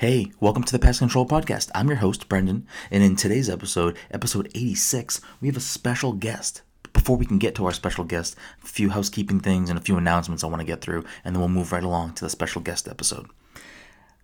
[0.00, 1.70] Hey, welcome to the Pass the Controller Podcast.
[1.74, 6.62] I'm your host, Brendan, and in today's episode, episode 86, we have a special guest.
[6.94, 8.34] Before we can get to our special guest,
[8.64, 11.40] a few housekeeping things and a few announcements I want to get through, and then
[11.40, 13.26] we'll move right along to the special guest episode.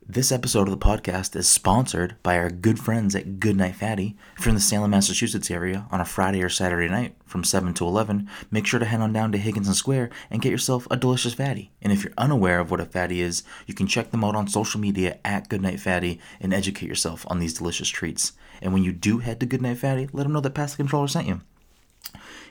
[0.09, 4.17] This episode of the podcast is sponsored by our good friends at Goodnight Fatty.
[4.47, 8.31] In the Salem, Massachusetts area on a Friday or Saturday night from 7 to 11,
[8.49, 11.73] make sure to head on down to Higginson Square and get yourself a delicious fatty.
[11.83, 14.47] And if you're unaware of what a fatty is, you can check them out on
[14.47, 18.35] social media at Goodnight Fatty and educate yourself on these delicious treats.
[18.63, 21.09] And when you do head to Goodnight Fatty, let them know that Pass the Controller
[21.09, 21.41] sent you.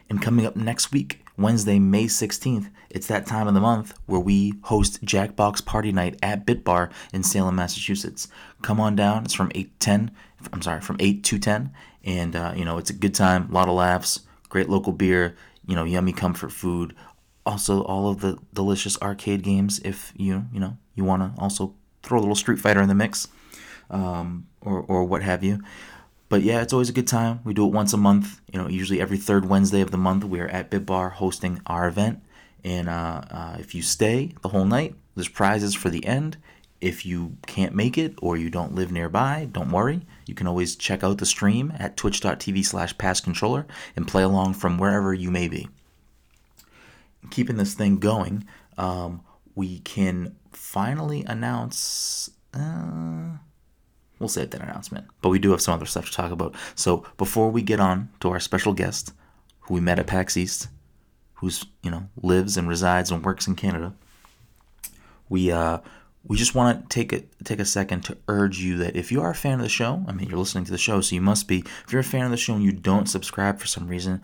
[0.09, 4.19] And coming up next week, Wednesday, May 16th, it's that time of the month where
[4.19, 8.27] we host Jackbox Party Night at Bit Bar in Salem, Massachusetts.
[8.61, 9.25] Come on down.
[9.25, 10.11] It's from 8 10.
[10.53, 11.71] I'm sorry, from 8 to 10.
[12.05, 15.35] And, uh, you know, it's a good time, a lot of laughs, great local beer,
[15.65, 16.95] you know, yummy comfort food.
[17.45, 21.73] Also, all of the delicious arcade games if you, you know, you want to also
[22.03, 23.27] throw a little Street Fighter in the mix
[23.89, 25.61] um, or, or what have you.
[26.35, 27.39] But yeah, it's always a good time.
[27.45, 28.41] We do it once a month.
[28.51, 31.61] You know, usually every third Wednesday of the month, we are at Bit Bar hosting
[31.65, 32.21] our event.
[32.61, 36.35] And uh, uh, if you stay the whole night, there's prizes for the end.
[36.81, 40.01] If you can't make it or you don't live nearby, don't worry.
[40.25, 43.63] You can always check out the stream at twitch.tv slash passcontroller
[43.95, 45.69] and play along from wherever you may be.
[47.29, 48.45] Keeping this thing going,
[48.77, 49.21] um,
[49.55, 52.29] we can finally announce.
[52.53, 53.37] Uh,
[54.19, 55.05] we'll save that announcement.
[55.21, 56.55] But we do have some other stuff to talk about.
[56.75, 59.13] So before we get on to our special guest,
[59.61, 60.67] who we met at PAX East,
[61.35, 63.93] who's you know lives and resides and works in Canada,
[65.29, 65.79] we uh
[66.27, 69.21] we just want to take a take a second to urge you that if you
[69.21, 71.21] are a fan of the show, I mean you're listening to the show, so you
[71.21, 71.59] must be.
[71.85, 74.21] If you're a fan of the show and you don't subscribe for some reason,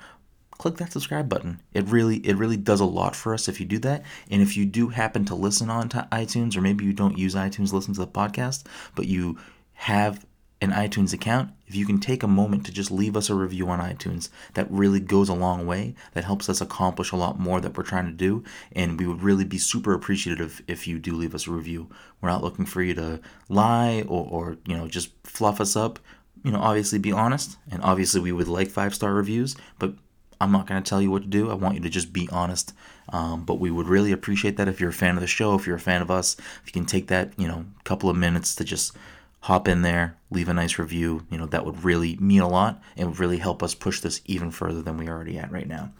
[0.58, 1.60] click that subscribe button.
[1.74, 4.04] It really it really does a lot for us if you do that.
[4.30, 7.36] And if you do happen to listen on to iTunes, or maybe you don't use
[7.36, 9.38] iTunes listen to the podcast, but you
[9.82, 10.24] have
[10.62, 13.68] an iTunes account, if you can take a moment to just leave us a review
[13.68, 15.96] on iTunes, that really goes a long way.
[16.14, 18.44] That helps us accomplish a lot more that we're trying to do.
[18.74, 21.90] And we would really be super appreciative if you do leave us a review.
[22.22, 25.98] We're not looking for you to lie or, or you know, just fluff us up.
[26.44, 27.58] You know, obviously be honest.
[27.72, 29.96] And obviously we would like five star reviews, but
[30.40, 31.50] I'm not going to tell you what to do.
[31.50, 32.74] I want you to just be honest.
[33.10, 35.66] Um, but we would really appreciate that if you're a fan of the show, if
[35.66, 38.54] you're a fan of us, if you can take that, you know, couple of minutes
[38.56, 38.96] to just
[39.42, 41.26] hop in there, leave a nice review.
[41.30, 44.22] You know, that would really mean a lot and would really help us push this
[44.26, 45.92] even further than we are already at right now.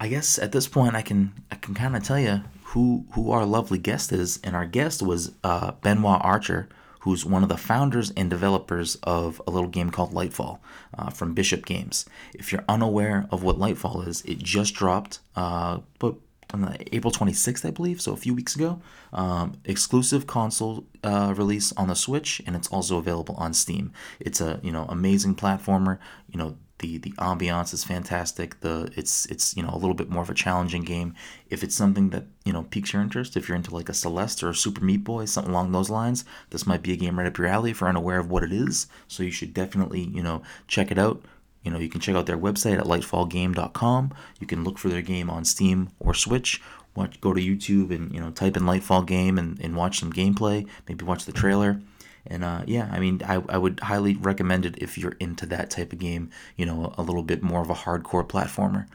[0.00, 3.30] I guess at this point I can I can kind of tell you who who
[3.30, 6.68] our lovely guest is, and our guest was uh, Benoit Archer,
[7.00, 10.58] who's one of the founders and developers of a little game called Lightfall
[10.98, 12.04] uh, from Bishop Games.
[12.34, 16.16] If you're unaware of what Lightfall is, it just dropped, uh, but
[16.52, 18.80] on April 26th, I believe, so a few weeks ago.
[19.12, 23.92] Um, exclusive console uh, release on the Switch, and it's also available on Steam.
[24.20, 25.98] It's a you know amazing platformer.
[26.28, 28.60] You know the the ambiance is fantastic.
[28.60, 31.14] The it's it's you know a little bit more of a challenging game.
[31.48, 34.42] If it's something that you know piques your interest, if you're into like a Celeste
[34.42, 37.26] or a Super Meat Boy, something along those lines, this might be a game right
[37.26, 37.70] up your alley.
[37.70, 40.98] If you're unaware of what it is, so you should definitely you know check it
[40.98, 41.22] out.
[41.62, 44.14] You know, you can check out their website at lightfallgame.com.
[44.40, 46.60] You can look for their game on Steam or Switch.
[46.94, 50.12] Watch, go to YouTube and you know type in Lightfall Game and, and watch some
[50.12, 50.66] gameplay.
[50.88, 51.80] Maybe watch the trailer.
[52.26, 55.70] And uh, yeah, I mean, I, I would highly recommend it if you're into that
[55.70, 56.30] type of game.
[56.56, 58.86] You know, a little bit more of a hardcore platformer.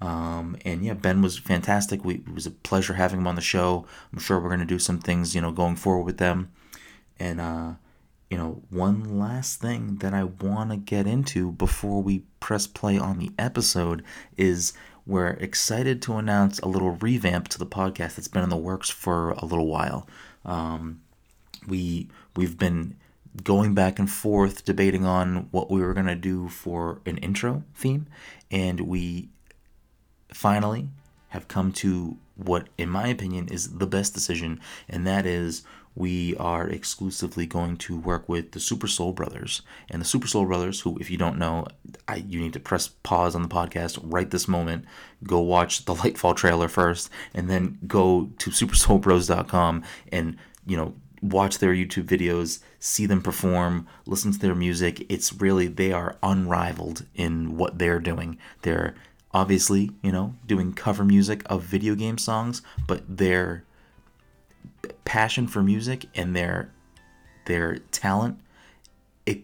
[0.00, 2.04] Um, and yeah, Ben was fantastic.
[2.04, 3.86] We, it was a pleasure having him on the show.
[4.12, 6.50] I'm sure we're gonna do some things, you know, going forward with them.
[7.18, 7.72] And uh,
[8.34, 12.98] you know, one last thing that I want to get into before we press play
[12.98, 14.02] on the episode
[14.36, 14.72] is
[15.06, 18.90] we're excited to announce a little revamp to the podcast that's been in the works
[18.90, 20.08] for a little while.
[20.44, 21.00] Um,
[21.68, 22.96] we we've been
[23.44, 27.62] going back and forth debating on what we were going to do for an intro
[27.76, 28.08] theme
[28.50, 29.28] and we
[30.32, 30.88] finally
[31.28, 35.62] have come to what in my opinion is the best decision and that is
[35.96, 39.62] we are exclusively going to work with the Super Soul Brothers.
[39.90, 41.66] And the Super Soul Brothers, who, if you don't know,
[42.08, 44.84] I, you need to press pause on the podcast right this moment,
[45.22, 50.36] go watch the Lightfall trailer first, and then go to supersoulbros.com and,
[50.66, 55.06] you know, watch their YouTube videos, see them perform, listen to their music.
[55.08, 58.36] It's really, they are unrivaled in what they're doing.
[58.62, 58.94] They're
[59.32, 63.64] obviously, you know, doing cover music of video game songs, but they're
[65.04, 66.70] passion for music and their
[67.46, 68.38] their talent
[69.26, 69.42] it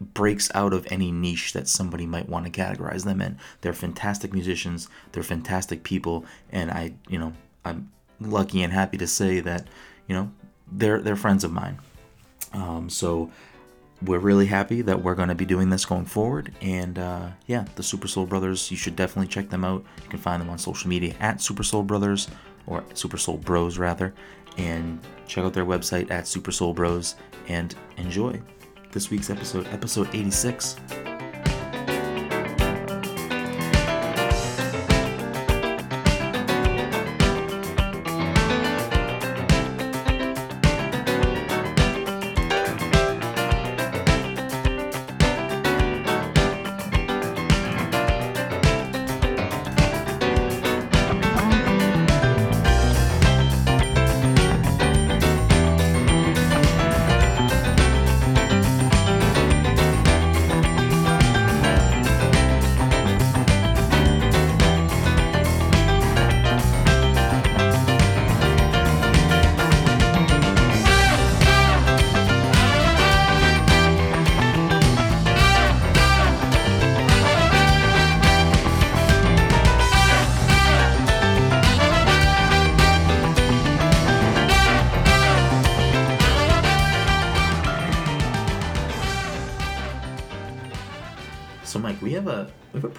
[0.00, 4.32] breaks out of any niche that somebody might want to categorize them in they're fantastic
[4.32, 7.32] musicians they're fantastic people and i you know
[7.64, 7.90] i'm
[8.20, 9.66] lucky and happy to say that
[10.06, 10.30] you know
[10.70, 11.78] they're they're friends of mine
[12.52, 13.30] Um, so
[14.02, 16.54] we're really happy that we're going to be doing this going forward.
[16.60, 19.84] And uh, yeah, the Super Soul Brothers, you should definitely check them out.
[20.02, 22.28] You can find them on social media at Super Soul Brothers
[22.66, 24.14] or Super Soul Bros rather,
[24.60, 27.14] and check out their website at Super Soul Bros
[27.48, 28.40] and enjoy
[28.92, 30.76] this week's episode, episode 86.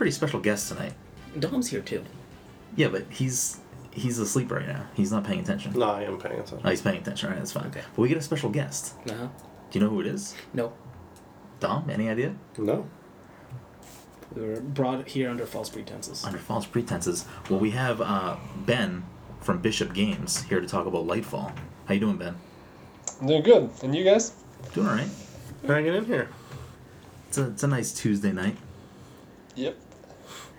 [0.01, 0.94] Pretty special guest tonight.
[1.38, 2.03] Dom's here too.
[2.75, 3.59] Yeah, but he's
[3.92, 4.88] he's asleep right now.
[4.95, 5.74] He's not paying attention.
[5.74, 6.62] No, I am paying attention.
[6.63, 7.27] Oh, he's paying attention.
[7.27, 7.68] All right, that's fine.
[7.68, 7.83] Okay.
[7.95, 8.95] But we get a special guest.
[9.07, 9.27] Uh huh.
[9.69, 10.33] Do you know who it is?
[10.56, 10.74] No,
[11.59, 11.88] Dom?
[11.92, 12.33] Any idea?
[12.57, 12.88] No.
[14.36, 16.25] we were brought here under false pretenses.
[16.25, 17.25] Under false pretenses.
[17.48, 19.03] Well, we have uh, Ben
[19.39, 21.56] from Bishop Games here to talk about Lightfall.
[21.86, 22.36] How you doing, Ben?
[23.21, 23.69] They're good.
[23.83, 24.33] And you guys?
[24.74, 25.09] Doing all right.
[25.68, 26.27] Hanging in here.
[27.27, 28.57] It's a, it's a nice Tuesday night.
[29.53, 29.77] Yep.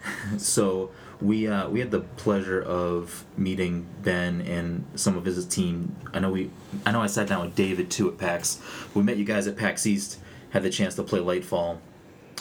[0.39, 0.91] So
[1.21, 5.95] we uh, we had the pleasure of meeting Ben and some of his team.
[6.13, 6.51] I know we
[6.85, 8.61] I know I sat down with David too at PAX.
[8.95, 10.19] We met you guys at PAX East.
[10.51, 11.79] Had the chance to play Lightfall,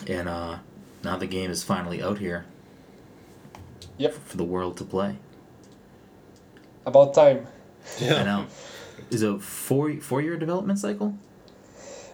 [0.07, 0.57] and uh,
[1.03, 2.45] now the game is finally out here
[3.97, 4.13] Yep.
[4.13, 5.17] for the world to play.
[6.85, 7.47] About time.
[7.99, 8.15] Yeah.
[8.15, 8.45] I know.
[9.11, 11.13] Is a four four year development cycle?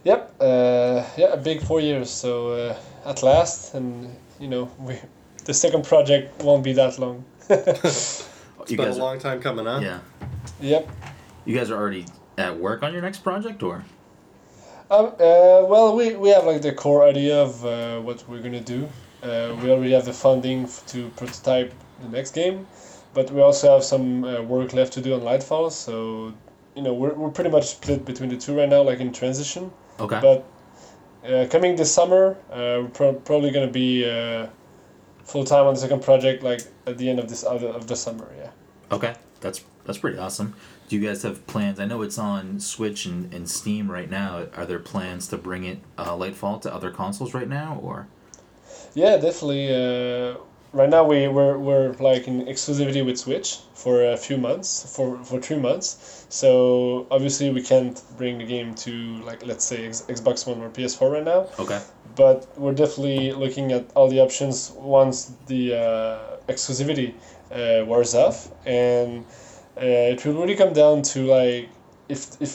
[0.03, 0.35] Yep.
[0.39, 2.09] Uh, yeah, a big four years.
[2.09, 4.95] So uh, at last, and you know, we
[5.47, 7.23] the second project won't be that long.
[7.49, 9.79] It's you been guys a long time coming, huh?
[9.81, 9.99] yeah.
[10.59, 10.89] yep.
[11.45, 12.05] You guys are already
[12.37, 13.83] at work on your next project, or
[14.91, 18.59] Um, uh, well, we, we have like the core idea of uh, what we're gonna
[18.75, 18.89] do.
[19.23, 21.73] Uh, we already have the funding f- to prototype
[22.03, 22.67] the next game,
[23.13, 25.71] but we also have some uh, work left to do on Lightfall.
[25.71, 26.33] So,
[26.75, 29.71] you know, we're, we're pretty much split between the two right now, like in transition.
[29.99, 30.19] okay?
[30.21, 30.39] But
[31.25, 34.47] uh, coming this summer, uh, we're pro- probably gonna be uh,
[35.27, 37.95] full time on the second project, like at the end of this other of the
[37.95, 38.27] summer.
[38.37, 38.49] Yeah.
[38.91, 40.55] Okay, that's that's pretty awesome.
[40.87, 41.79] Do you guys have plans?
[41.79, 44.47] I know it's on Switch and, and Steam right now.
[44.55, 48.07] Are there plans to bring it uh, Lightfall to other consoles right now, or
[48.93, 49.67] Yeah, definitely.
[49.73, 50.37] Uh,
[50.71, 55.21] right now we we're, we're like in exclusivity with Switch for a few months, for
[55.23, 56.25] for three months.
[56.29, 58.91] So obviously we can't bring the game to
[59.23, 61.47] like let's say Xbox One or PS4 right now.
[61.59, 61.81] okay?
[62.17, 67.13] But we're definitely looking at all the options once the uh, exclusivity
[67.51, 69.23] uh, wears off, and
[69.77, 71.69] uh, it will really come down to like
[72.09, 72.51] if if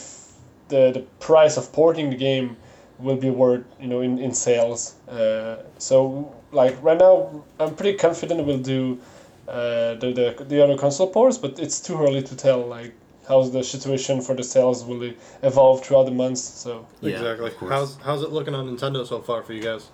[0.67, 2.57] the the price of porting the game
[2.99, 4.95] will be worth you know in in sales.
[5.09, 8.99] Uh, so like right now, I'm pretty confident we'll do
[9.47, 12.93] uh, the, the the other console ports, but it's too early to tell like
[13.27, 16.41] how the situation for the sales will evolve throughout the months.
[16.41, 17.51] So Yeah, exactly.
[17.69, 19.89] How's how's it looking on Nintendo so far for you guys?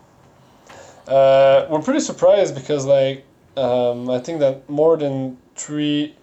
[1.07, 3.25] Uh, we're pretty surprised because like
[3.57, 6.15] um, I think that more than three,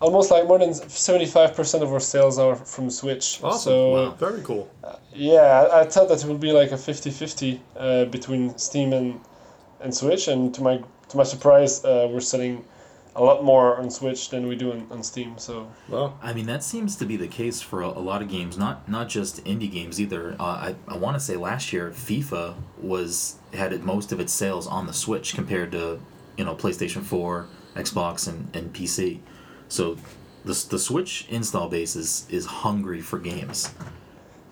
[0.00, 3.40] almost like more than seventy five percent of our sales are from Switch.
[3.42, 3.60] Awesome.
[3.60, 4.10] So Wow.
[4.12, 4.70] Very cool.
[5.14, 9.20] yeah, I, I thought that it would be like a 50-50 uh, between Steam and
[9.80, 12.64] and Switch, and to my to my surprise, uh, we're selling
[13.16, 15.38] a lot more on Switch than we do on, on Steam.
[15.38, 18.28] So Well, I mean, that seems to be the case for a, a lot of
[18.28, 20.36] games, not not just indie games either.
[20.38, 24.32] Uh, I I want to say last year FIFA was had it, most of its
[24.32, 26.00] sales on the Switch compared to
[26.36, 29.20] you know PlayStation Four, Xbox, and, and PC.
[29.68, 29.96] So
[30.44, 33.70] the the Switch install base is is hungry for games.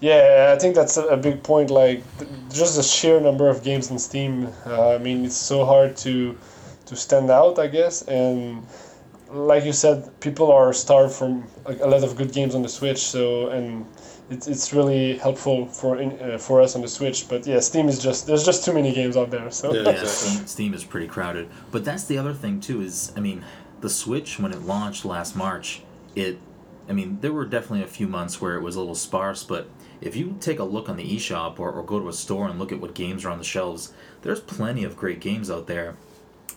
[0.00, 1.70] Yeah, I think that's a, a big point.
[1.70, 4.48] Like th- just the sheer number of games on Steam.
[4.66, 6.36] Uh, I mean, it's so hard to
[6.86, 8.02] to stand out, I guess.
[8.02, 8.66] And
[9.30, 12.68] like you said, people are starved from like, a lot of good games on the
[12.68, 12.98] Switch.
[12.98, 13.86] So and
[14.30, 17.28] it's, it's really helpful for in, uh, for us on the Switch.
[17.28, 19.50] But yeah, Steam is just there's just too many games out there.
[19.50, 19.82] So Yeah.
[19.82, 20.08] yeah, Exactly.
[20.08, 21.48] Steam, Steam is pretty crowded.
[21.70, 22.80] But that's the other thing too.
[22.80, 23.44] Is I mean,
[23.80, 25.82] the Switch when it launched last March,
[26.14, 26.38] it
[26.88, 29.68] I mean, there were definitely a few months where it was a little sparse, but
[30.00, 32.58] if you take a look on the eShop or, or go to a store and
[32.58, 35.96] look at what games are on the shelves, there's plenty of great games out there.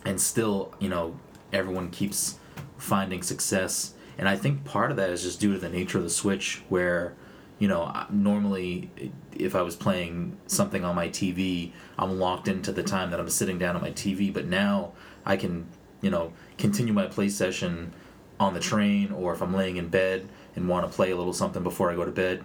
[0.04, 1.18] And still, you know,
[1.52, 2.38] everyone keeps
[2.76, 3.94] finding success.
[4.16, 6.62] And I think part of that is just due to the nature of the Switch,
[6.68, 7.14] where,
[7.58, 8.90] you know, normally
[9.36, 13.30] if I was playing something on my TV, I'm locked into the time that I'm
[13.30, 14.32] sitting down at my TV.
[14.32, 14.92] But now
[15.24, 15.66] I can,
[16.00, 17.92] you know, continue my play session
[18.40, 21.32] on the train or if I'm laying in bed and want to play a little
[21.32, 22.44] something before I go to bed.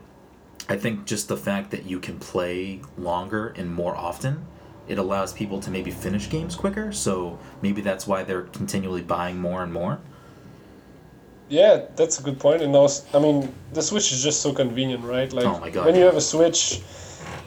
[0.69, 4.45] I think just the fact that you can play longer and more often,
[4.87, 6.91] it allows people to maybe finish games quicker.
[6.91, 9.99] So maybe that's why they're continually buying more and more.
[11.49, 12.61] Yeah, that's a good point.
[12.61, 15.31] And also, I mean, the Switch is just so convenient, right?
[15.31, 16.81] Like Oh my God, when you have a Switch,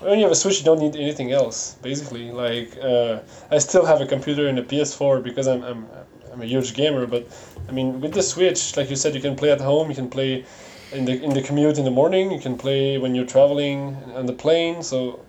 [0.00, 1.74] when you have a Switch, you don't need anything else.
[1.82, 5.86] Basically, like uh, I still have a computer and a PS4 because I'm I'm
[6.32, 7.06] I'm a huge gamer.
[7.06, 7.26] But
[7.68, 9.88] I mean, with the Switch, like you said, you can play at home.
[9.88, 10.44] You can play
[10.92, 12.30] in the in the commute in the morning.
[12.30, 14.82] You can play when you're traveling on the plane.
[14.82, 15.20] So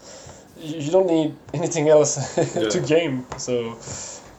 [0.60, 3.26] you, you don't need anything else to game.
[3.38, 3.78] So.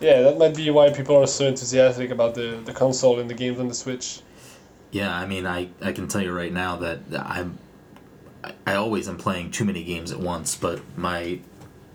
[0.01, 3.35] Yeah, that might be why people are so enthusiastic about the, the console and the
[3.35, 4.21] games on the Switch.
[4.93, 7.59] Yeah, I mean, I, I can tell you right now that I'm
[8.45, 11.41] I- I always am playing too many games at once, but my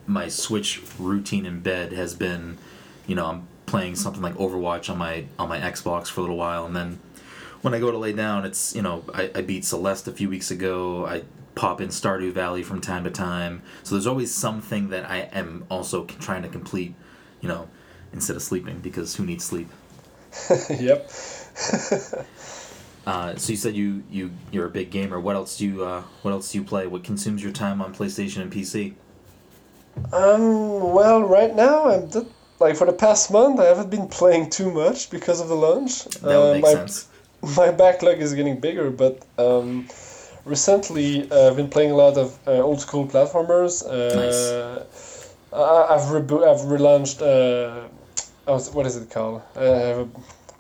[0.06, 2.58] my Switch routine in bed has been,
[3.08, 6.36] you know, I'm playing something like Overwatch on my on my Xbox for a little
[6.38, 7.00] while, and then
[7.62, 10.28] when I go to lay down, it's you know I, I beat Celeste a few
[10.30, 11.06] weeks ago.
[11.06, 11.24] I
[11.56, 15.66] pop in Stardew Valley from time to time, so there's always something that I am
[15.70, 16.94] also trying to complete,
[17.42, 17.68] you know,
[18.12, 19.70] instead of sleeping because who needs sleep?
[20.70, 21.10] yep.
[23.06, 25.20] Uh, so you said you you you're a big gamer.
[25.20, 26.88] What else do you uh, what else do you play?
[26.88, 28.94] What consumes your time on PlayStation and PC?
[30.14, 30.94] Um.
[30.94, 32.28] Well, right now I'm th-
[32.60, 36.06] like for the past month I haven't been playing too much because of the launch.
[36.06, 37.08] That would Uh, make my, sense.
[37.58, 39.88] My backlog is getting bigger, but um,
[40.46, 43.84] recently uh, I've been playing a lot of uh, old school platformers.
[43.86, 44.84] Uh,
[45.56, 47.22] I, I've rebo- I've relaunched.
[47.22, 47.88] Uh,
[48.48, 49.42] oh, what is it called?
[49.56, 50.06] I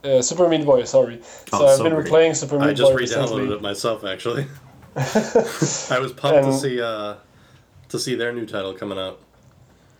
[0.08, 0.84] uh, Super Meat Boy.
[0.84, 1.22] Sorry.
[1.22, 2.08] So Oh, I've so been great.
[2.08, 2.70] replaying Super Meat Boy.
[2.72, 3.56] I just Boy re-downloaded recently.
[3.56, 4.46] it myself, actually.
[4.96, 7.16] I was pumped to see uh,
[7.90, 9.20] to see their new title coming out.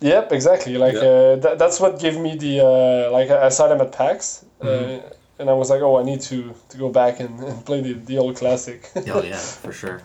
[0.00, 0.76] Yep, exactly.
[0.76, 1.00] Like Yeah.
[1.00, 4.44] uh, that, that's what gave me the uh, like I I saw them at PAX,
[4.60, 5.08] uh, Mm-hmm.
[5.44, 7.92] And I was like, oh, I need to, to go back and, and play the,
[7.92, 8.90] the old classic.
[8.96, 10.00] Oh yeah, for sure.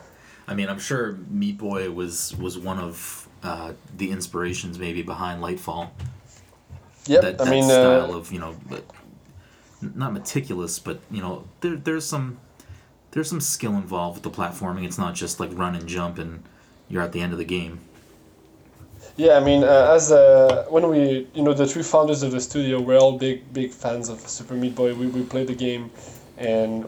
[0.45, 5.41] I mean, I'm sure Meat Boy was was one of uh, the inspirations maybe behind
[5.41, 5.91] Lightfall.
[7.05, 7.21] yep.
[7.21, 8.83] that, I mean, style uh, of you know, but
[9.81, 12.37] not meticulous, but you know, there there's some
[13.11, 14.83] there's some skill involved with the platforming.
[14.83, 16.43] It's not just like run and jump and
[16.89, 17.79] you're at the end of the game.
[19.19, 19.33] Yeah.
[19.37, 22.79] I mean, uh, as uh, when we you know the three founders of the studio,
[22.79, 24.95] we're all big big fans of Super Meat Boy.
[24.95, 25.91] We we played the game,
[26.37, 26.85] and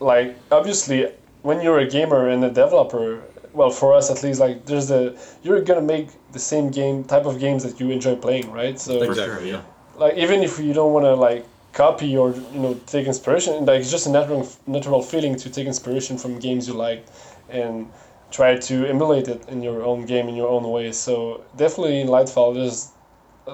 [0.00, 3.22] like obviously when you're a gamer and a developer.
[3.54, 7.24] Well, for us at least, like there's the you're gonna make the same game type
[7.24, 8.78] of games that you enjoy playing, right?
[8.78, 9.62] So Exactly, yeah.
[9.96, 13.80] like even if you don't want to like copy or you know take inspiration like
[13.80, 17.04] it's just a natural natural feeling to take inspiration from games you like
[17.50, 17.88] and
[18.30, 22.08] try to emulate it in your own game in your own way so definitely in
[22.08, 22.90] lightfall there's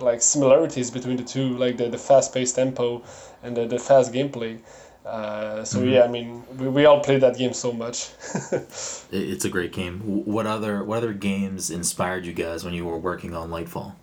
[0.03, 3.01] like similarities between the two like the, the fast-paced tempo
[3.43, 4.59] and the, the fast gameplay
[5.07, 5.93] uh, so Mhm.
[5.93, 8.09] yeah i mean we, we all played that game so much
[9.13, 10.01] It's a great game.
[10.25, 13.95] What other what other games inspired you guys when you were working on Lightfall?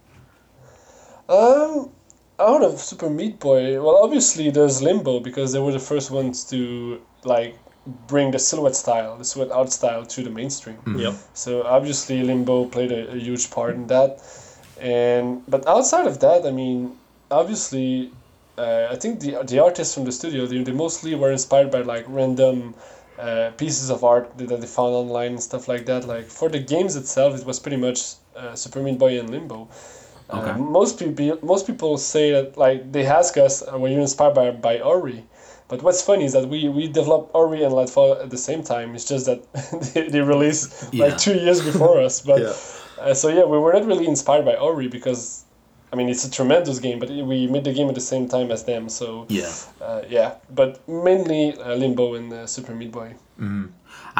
[1.27, 1.89] Um,
[2.39, 6.43] out of Super Meat Boy, well, obviously there's Limbo because they were the first ones
[6.45, 7.57] to like
[8.07, 10.77] bring the silhouette style, the silhouette art style to the mainstream.
[10.97, 11.13] Yep.
[11.33, 14.21] So obviously Limbo played a, a huge part in that,
[14.79, 16.97] and but outside of that, I mean,
[17.29, 18.11] obviously,
[18.57, 21.81] uh, I think the the artists from the studio they, they mostly were inspired by
[21.81, 22.75] like random.
[23.19, 26.05] Uh, pieces of art that they found online and stuff like that.
[26.05, 29.67] Like for the games itself, it was pretty much uh, Super Meat Boy and Limbo.
[30.33, 30.49] Okay.
[30.49, 34.49] Uh, most people most people say that like they ask us were you inspired by
[34.51, 35.23] by Ori,
[35.71, 38.87] but what's funny is that we we developed Ori and Lightfall at the same time.
[38.95, 39.39] It's just that
[39.93, 41.05] they, they released Yeah.
[41.05, 42.15] like two years before us.
[42.29, 42.55] But Yeah.
[43.05, 45.45] uh, so yeah, we were not really inspired by Ori because.
[45.93, 48.49] I mean, it's a tremendous game, but we made the game at the same time
[48.55, 49.51] as them, so Yeah.
[49.87, 50.29] uh, yeah.
[50.59, 53.09] But mainly uh, Limbo and uh, Super Meat Boy.
[53.37, 53.65] hmm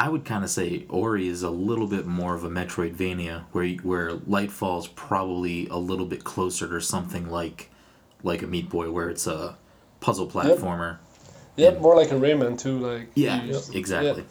[0.04, 3.68] I would kind of say Ori is a little bit more of a Metroidvania, where
[3.90, 7.58] where Lightfall's probably a little bit closer to something like
[8.22, 9.56] like a Meat Boy, where it's a
[10.00, 10.90] puzzle platformer.
[10.92, 11.00] Yep,
[11.56, 11.78] Yeah.
[11.78, 12.78] more like a Rayman too.
[12.78, 14.24] Like Yeah, you- exactly.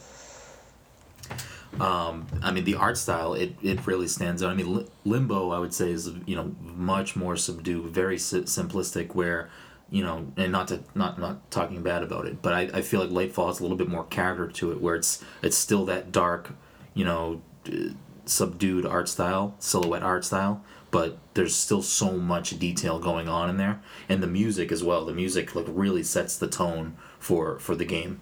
[1.80, 4.50] Um, I mean, the art style it, it really stands out.
[4.52, 8.42] I mean, Li- Limbo I would say is you know much more subdued, very si-
[8.42, 9.16] simplistic.
[9.16, 9.50] Where
[9.90, 13.00] you know, and not to not not talking bad about it, but I, I feel
[13.00, 16.12] like Lightfall has a little bit more character to it, where it's it's still that
[16.12, 16.52] dark,
[16.94, 20.62] you know, d- subdued art style, silhouette art style,
[20.92, 25.06] but there's still so much detail going on in there, and the music as well.
[25.06, 28.22] The music like really sets the tone for for the game.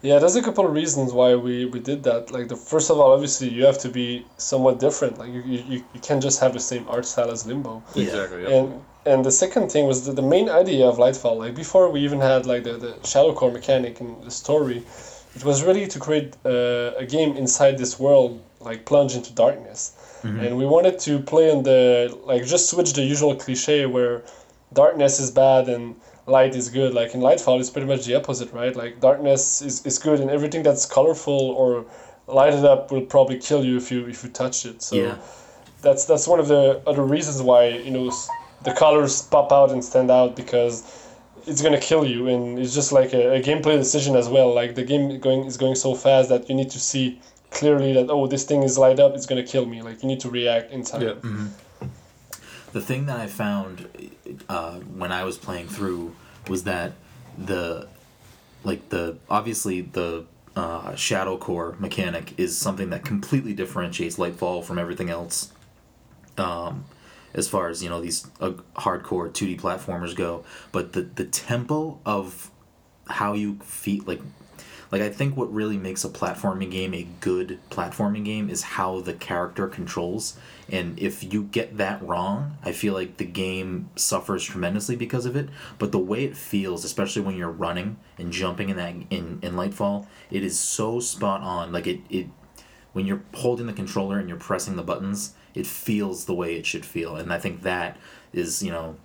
[0.00, 2.30] Yeah, there's a couple of reasons why we, we did that.
[2.30, 5.18] Like the first of all, obviously you have to be somewhat different.
[5.18, 7.82] Like you, you, you can't just have the same art style as Limbo.
[7.94, 8.04] Yeah.
[8.04, 8.42] Exactly.
[8.42, 8.50] Yep.
[8.50, 12.00] And and the second thing was that the main idea of Lightfall, like before we
[12.00, 14.82] even had like the, the shadow core mechanic and the story,
[15.34, 19.92] it was really to create uh, a game inside this world, like plunge into darkness.
[20.22, 20.40] Mm-hmm.
[20.40, 24.22] And we wanted to play on the like just switch the usual cliche where
[24.72, 25.96] darkness is bad and
[26.26, 26.92] light is good.
[26.94, 28.74] Like in Lightfall, it's pretty much the opposite, right?
[28.74, 31.86] Like darkness is, is good, and everything that's colorful or
[32.26, 34.82] lighted up will probably kill you if you if you touch it.
[34.82, 35.16] So Yeah.
[35.82, 38.12] that's that's one of the other reasons why you know
[38.62, 40.82] the colors pop out and stand out because
[41.46, 44.52] it's gonna kill you, and it's just like a, a gameplay decision as well.
[44.54, 47.20] Like the game going is going so fast that you need to see
[47.50, 49.82] clearly that oh this thing is light up, it's gonna kill me.
[49.82, 51.02] Like you need to react in time.
[51.02, 51.24] Yep.
[52.72, 53.88] The thing that I found
[54.48, 56.14] uh, when I was playing through
[56.48, 56.92] was that
[57.38, 57.88] the
[58.64, 60.26] like the obviously the
[60.56, 65.52] uh, shadow core mechanic is something that completely differentiates Lightfall from everything else.
[66.36, 66.84] Um,
[67.34, 71.24] as far as you know, these uh, hardcore two D platformers go, but the the
[71.24, 72.50] tempo of
[73.06, 74.20] how you feel like
[74.90, 79.00] like I think what really makes a platforming game a good platforming game is how
[79.00, 80.36] the character controls.
[80.70, 85.36] And if you get that wrong, I feel like the game suffers tremendously because of
[85.36, 85.48] it.
[85.78, 89.54] But the way it feels, especially when you're running and jumping in that in, in
[89.54, 91.72] Lightfall, it is so spot on.
[91.72, 92.26] Like it, it
[92.92, 96.66] when you're holding the controller and you're pressing the buttons, it feels the way it
[96.66, 97.16] should feel.
[97.16, 97.96] And I think that
[98.32, 98.96] is, you know,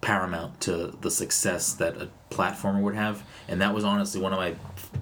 [0.00, 3.24] paramount to the success that a platformer would have.
[3.48, 4.54] And that was honestly one of my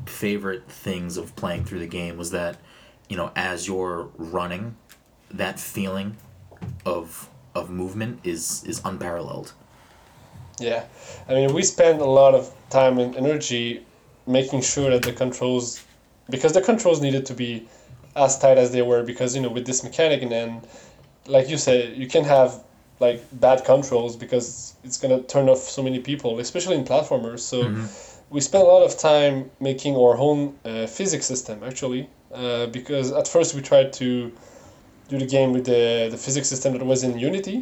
[0.07, 2.59] favorite things of playing through the game was that
[3.09, 4.77] you know as you're running
[5.31, 6.17] that feeling
[6.87, 9.53] of of movement is is unparalleled.
[10.61, 10.85] Yeah,
[11.29, 13.85] I mean, we spent a lot of time and energy
[14.27, 15.85] making sure that the controls,
[16.31, 17.69] because the controls needed to be
[18.15, 20.63] as tight as they were, because you know with this mechanic and then,
[21.27, 22.63] like you said, you can have
[23.07, 27.41] like bad controls because it's gonna turn off so many people, especially in platformers.
[27.41, 27.59] So
[28.31, 33.07] we spent a lot of time making our own uh, physics system actually, uh, because
[33.21, 34.09] at first we tried to
[35.11, 37.59] do the game with the the physics system that was in Unity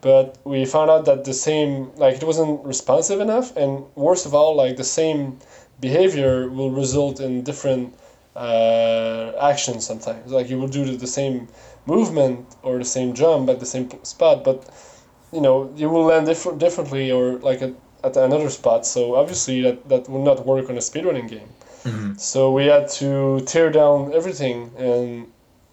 [0.00, 4.34] but we found out that the same like it wasn't responsive enough and worst of
[4.34, 5.38] all like the same
[5.80, 7.94] behavior will result in different
[8.36, 11.48] uh, actions sometimes like you will do the same
[11.86, 14.68] movement or the same jump at the same spot but
[15.32, 17.72] you know you will land different differently or like at,
[18.04, 21.48] at another spot so obviously that, that will not work on a speedrunning game
[22.18, 25.26] so we had to tear down everything and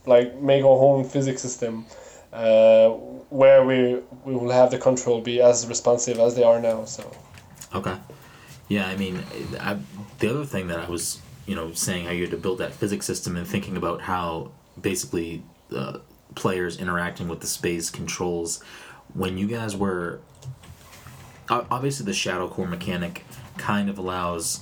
[0.06, 1.86] like make our own physics system
[2.34, 2.90] uh,
[3.30, 6.86] where we we will have the control be as responsive as they are now.
[6.86, 7.12] So
[7.74, 7.96] Okay.
[8.70, 9.24] Yeah, I mean,
[9.60, 9.78] I,
[10.20, 12.74] the other thing that I was, you know, saying how you had to build that
[12.74, 15.44] physics system and thinking about how basically
[15.76, 15.98] uh,
[16.36, 18.62] players interacting with the space controls.
[19.14, 20.20] When you guys were,
[21.50, 23.26] obviously, the shadow core mechanic
[23.58, 24.60] kind of allows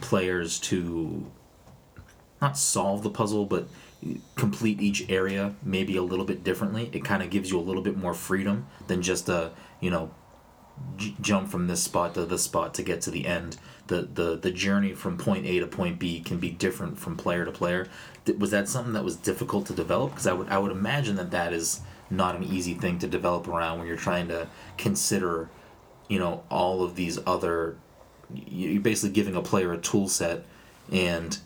[0.00, 1.30] players to
[2.40, 3.68] not solve the puzzle, but
[4.36, 6.88] complete each area maybe a little bit differently.
[6.92, 10.10] It kind of gives you a little bit more freedom than just a, you know,
[10.96, 13.56] j- jump from this spot to this spot to get to the end.
[13.88, 17.44] The, the the journey from point A to point B can be different from player
[17.44, 17.88] to player.
[18.38, 20.10] Was that something that was difficult to develop?
[20.10, 23.48] Because I would I would imagine that that is not an easy thing to develop
[23.48, 25.48] around when you're trying to consider,
[26.08, 27.76] you know, all of these other.
[28.34, 30.44] you- You're basically giving a player a tool set,
[30.92, 31.38] and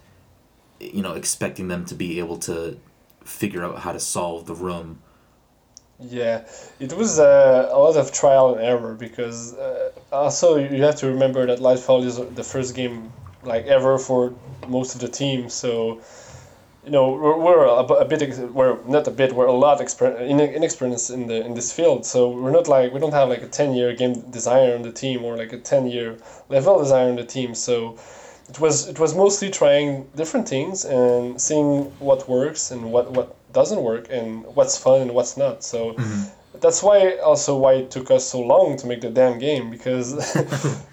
[0.81, 2.77] you know expecting them to be able to
[3.25, 4.99] figure out how to solve the room.
[6.09, 6.45] Yeah,
[6.81, 11.07] it was uh, a lot of trial and error because uh, also you have to
[11.07, 13.12] remember that Lightfall is the first game
[13.45, 14.35] like ever for
[14.69, 15.49] most of the team.
[15.49, 16.01] So
[16.85, 20.21] you know we're, we're a, a bit we're not a bit we're a lot exper-
[20.21, 22.05] in, inexperienced in the in this field.
[22.05, 24.93] So we're not like we don't have like a ten year game designer on the
[24.93, 27.55] team or like a ten year level designer on the team.
[27.55, 27.99] So
[28.49, 33.37] it was it was mostly trying different things and seeing what works and what what
[33.53, 35.65] doesn't work and what's fun and what's not.
[35.65, 36.59] So mm-hmm.
[36.61, 40.15] that's why also why it took us so long to make the damn game because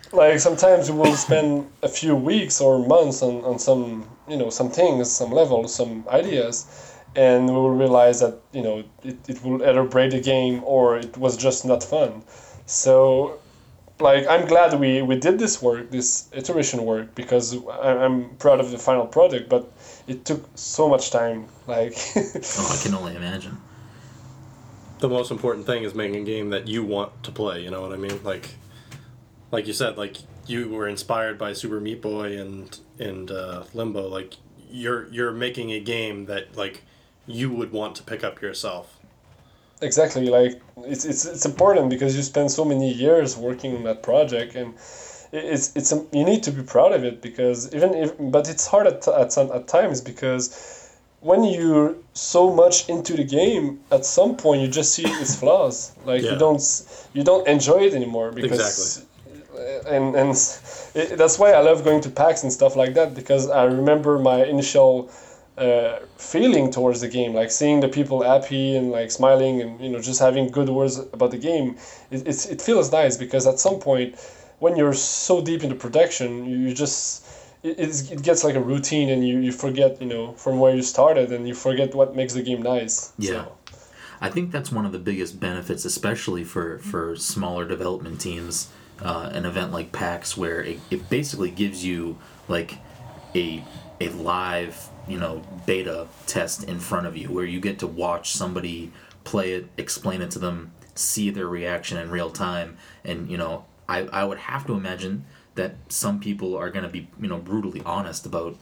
[0.11, 4.49] like sometimes we will spend a few weeks or months on, on some you know
[4.49, 6.65] some things some levels some ideas
[7.15, 10.97] and we will realize that you know it, it will either break the game or
[10.97, 12.23] it was just not fun
[12.69, 13.39] So,
[13.99, 18.59] like, I'm glad we, we did this work, this iteration work, because I- I'm proud
[18.59, 19.71] of the final product, but
[20.07, 21.47] it took so much time.
[21.67, 23.57] Like, Oh, I can only imagine.
[24.99, 27.63] The most important thing is making a game that you want to play.
[27.63, 28.21] You know what I mean?
[28.23, 28.49] Like,
[29.51, 34.09] like you said, like you were inspired by Super Meat Boy and and uh, Limbo.
[34.09, 34.33] Like
[34.69, 36.83] you're you're making a game that like
[37.25, 38.98] you would want to pick up yourself.
[39.81, 44.03] Exactly, like, it's, it's, it's important because you spend so many years working on that
[44.03, 44.73] project, and
[45.31, 48.67] it's, it's, a, you need to be proud of it because even if, but it's
[48.67, 50.89] hard at, at, some, at times because
[51.21, 55.91] when you're so much into the game, at some point you just see its flaws.
[56.05, 56.33] Like Yeah.
[56.33, 56.61] you don't
[57.13, 59.05] you don't enjoy it anymore because
[59.55, 60.31] uh, and and
[60.95, 64.17] it, that's why I love going to PAX and stuff like that because I remember
[64.17, 65.09] my initial
[65.59, 69.89] uh, feeling towards the game, like seeing the people happy and like smiling and you
[69.89, 71.77] know just having good words about the game.
[72.11, 74.15] It, it's, it feels nice because at some point
[74.59, 77.25] when you're so deep into production, you, just
[77.63, 77.79] it,
[78.11, 81.31] it gets like a routine and you, you forget you know from where you started
[81.31, 83.11] and you forget what makes the game nice.
[83.17, 83.29] Yeah.
[83.29, 83.57] So,
[84.21, 88.69] I think that's one of the biggest benefits, especially for, for smaller development teams.
[89.01, 92.17] Uh, an event like PAX, where it, it basically gives you
[92.49, 92.79] like
[93.33, 93.63] a
[94.01, 98.31] a live, you know, beta test in front of you, where you get to watch
[98.31, 98.91] somebody
[99.23, 103.65] play it, explain it to them, see their reaction in real time, and you know,
[103.87, 107.37] I I would have to imagine that some people are going to be you know
[107.37, 108.55] brutally honest about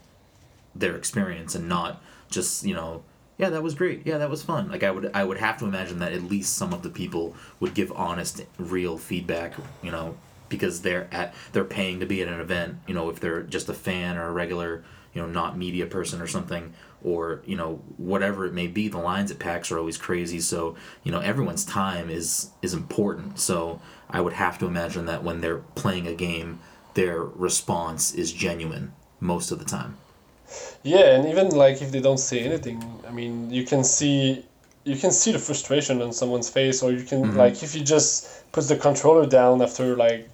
[0.74, 3.04] their experience and not just you know
[3.38, 4.06] yeah that was great.
[4.06, 4.70] Yeah that was fun.
[4.70, 7.36] Like i would i would have to imagine that at least some of the people
[7.60, 10.18] would give honest real feedback you know
[10.50, 13.70] because they're at they're paying to be at an event you know if they're just
[13.70, 14.84] a fan or a regular
[15.18, 19.00] you know not media person or something or you know whatever it may be the
[19.00, 20.40] lines at PAX are always crazy.
[20.40, 23.40] So you know everyone's time is is important.
[23.40, 26.60] So i would have to imagine that when they're playing a game
[26.94, 29.98] their response is genuine most of the time.
[30.84, 34.46] Yeah, and even like if they don't say anything, I mean, you can see
[34.84, 37.38] you can see the frustration on someone's face, or you can mm-hmm.
[37.38, 40.30] like if you just put the controller down after like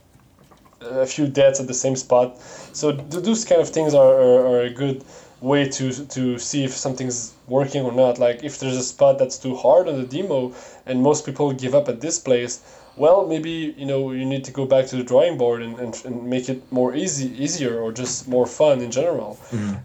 [0.86, 2.40] a few deaths at the same spot.
[2.74, 5.04] So th- those kind of things are, are, are a good
[5.42, 8.18] way to to see if something's working or not.
[8.18, 10.54] Like if there's a spot that's too hard on the demo,
[10.86, 12.62] and most people give up at this place.
[12.96, 16.06] Well, maybe you know you need to go back to the drawing board and, and,
[16.06, 19.40] and make it more easy, easier, or just more fun in general.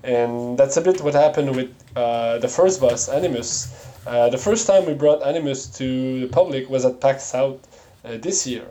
[0.04, 3.68] And that's a bit what happened with uh, the first boss, Animus.
[4.06, 7.58] Uh, the first time we brought Animus to the public was at PAX South
[8.04, 8.66] uh, this year.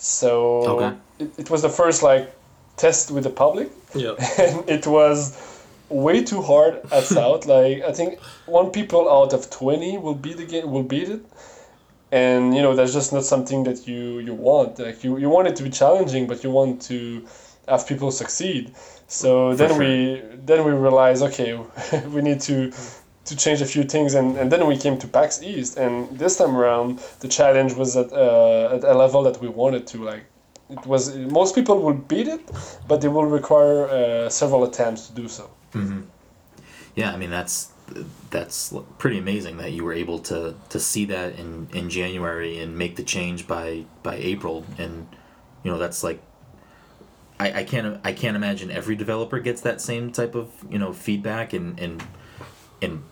[0.00, 0.96] So Okay.
[1.18, 2.32] it, it was the first like
[2.76, 4.14] test with the public, Yeah.
[4.38, 5.36] and it was
[5.90, 7.46] way too hard at South.
[7.46, 11.20] Like I think one people out of twenty will beat the game, will beat it,
[12.10, 14.78] and you know that's just not something that you you want.
[14.78, 17.26] Like you, you want it to be challenging, but you want to
[17.68, 18.72] have people succeed.
[19.06, 19.78] So then sure.
[19.78, 21.52] we then we realize okay,
[22.14, 22.72] we need to
[23.26, 26.36] to change a few things, and, and then we came to PAX East, and this
[26.36, 30.24] time around the challenge was at uh, at a level that we wanted to like.
[30.70, 32.50] It was most people will beat it,
[32.88, 35.50] but they will require uh, several attempts to do so.
[36.94, 37.72] Yeah, I mean that's
[38.30, 42.76] that's pretty amazing that you were able to to see that in in January and
[42.78, 45.06] make the change by by April, and
[45.62, 46.20] you know that's like.
[47.38, 50.92] I, I can't I can't imagine every developer gets that same type of you know
[50.92, 52.02] feedback and and
[52.82, 53.02] and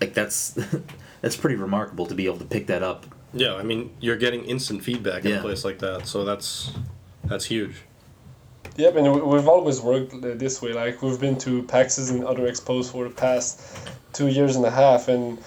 [0.00, 0.58] like that's
[1.20, 3.54] that's pretty remarkable to be able to pick that up Yeah.
[3.54, 5.38] I mean, you're getting instant feedback in Yeah.
[5.38, 6.72] a place like that, so that's
[7.24, 7.76] that's huge.
[8.76, 10.72] Yep, and we- we've always worked this way.
[10.72, 13.60] Like we've been to PAXs and other expos for the past
[14.12, 15.38] two years and a half, and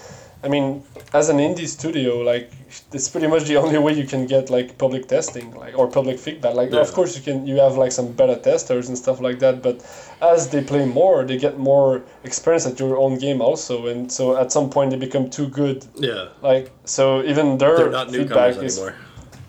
[0.44, 2.50] I mean, as an indie studio, like
[2.92, 6.18] it's pretty much the only way you can get like public testing, like or public
[6.18, 6.54] feedback.
[6.54, 6.80] Like Yeah.
[6.80, 9.76] of course you can you have like some beta testers and stuff like that, but
[10.20, 14.36] as they play more, they get more experience at your own game also, and so
[14.36, 15.86] at some point they become too good.
[15.94, 16.28] Yeah.
[16.42, 18.94] Like so, even their not feedback is anymore.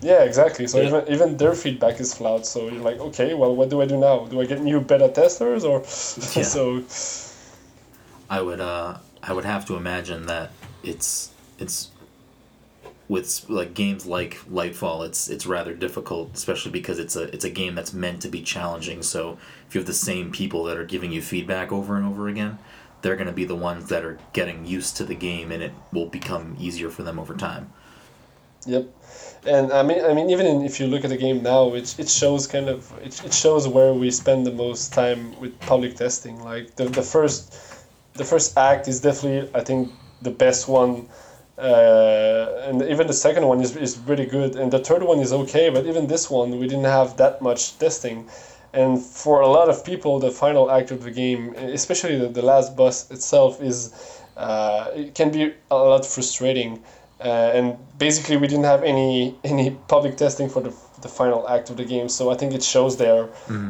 [0.00, 0.66] yeah, exactly.
[0.68, 0.88] So Yeah.
[0.88, 2.46] even even their feedback is flawed.
[2.46, 4.26] So you're like, okay, well, what do I do now?
[4.30, 6.46] Do I get new beta testers or Yeah.
[6.56, 6.82] so?
[8.30, 10.50] I would uh I would have to imagine that
[10.86, 11.90] it's it's
[13.08, 17.50] with like games like Lightfall it's it's rather difficult especially because it's a it's a
[17.50, 20.84] game that's meant to be challenging so if you have the same people that are
[20.84, 22.58] giving you feedback over and over again
[23.02, 25.72] they're going to be the ones that are getting used to the game and it
[25.92, 27.70] will become easier for them over time
[28.66, 28.88] Yep.
[29.46, 31.98] And I mean, I mean, even in, if you look at the game now, it,
[31.98, 35.96] it shows kind of it, it shows where we spend the most time with public
[35.96, 36.42] testing.
[36.42, 37.54] Like the, the first
[38.14, 41.08] the first act is definitely I think the best one
[41.58, 45.32] uh, and even the second one is, is really good and the third one is
[45.32, 48.28] okay but even this one we didn't have that much testing.
[48.72, 52.42] And for a lot of people the final act of the game especially the, the
[52.42, 53.94] last boss itself is
[54.36, 56.82] uh, it can be a lot frustrating
[57.20, 60.74] uh, and basically we didn't have any any public testing for the,
[61.04, 62.08] the final act of the game.
[62.08, 63.24] So i think it shows there.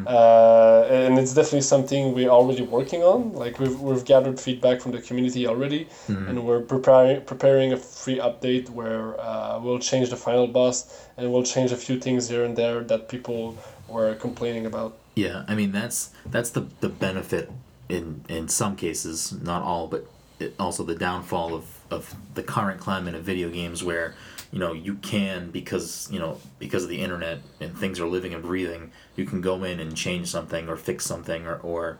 [0.07, 3.19] Uh, and it's definitely something we're already working on.
[3.43, 5.81] Like we've, we've gathered feedback from the community already.
[6.29, 10.75] And we're preparing preparing a free update where uh, we'll change the final boss
[11.17, 13.41] and we'll change a few things here and there that people
[13.87, 14.97] were complaining about.
[15.15, 17.45] Yeah, I mean that's that's the the benefit
[17.89, 20.01] in in some cases, not all, but
[20.39, 24.15] it, also the downfall of of the current climate of video games where
[24.51, 28.33] you know you can because you know because of the internet and things are living
[28.33, 31.99] and breathing you can go in and change something or fix something or or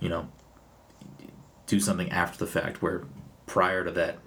[0.00, 0.28] you know
[1.66, 3.04] do something after the fact where
[3.46, 4.18] prior to that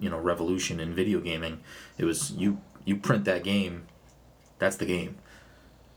[0.00, 1.60] you know revolution in video gaming
[1.98, 3.86] it was you you print that game
[4.58, 5.16] that's the game.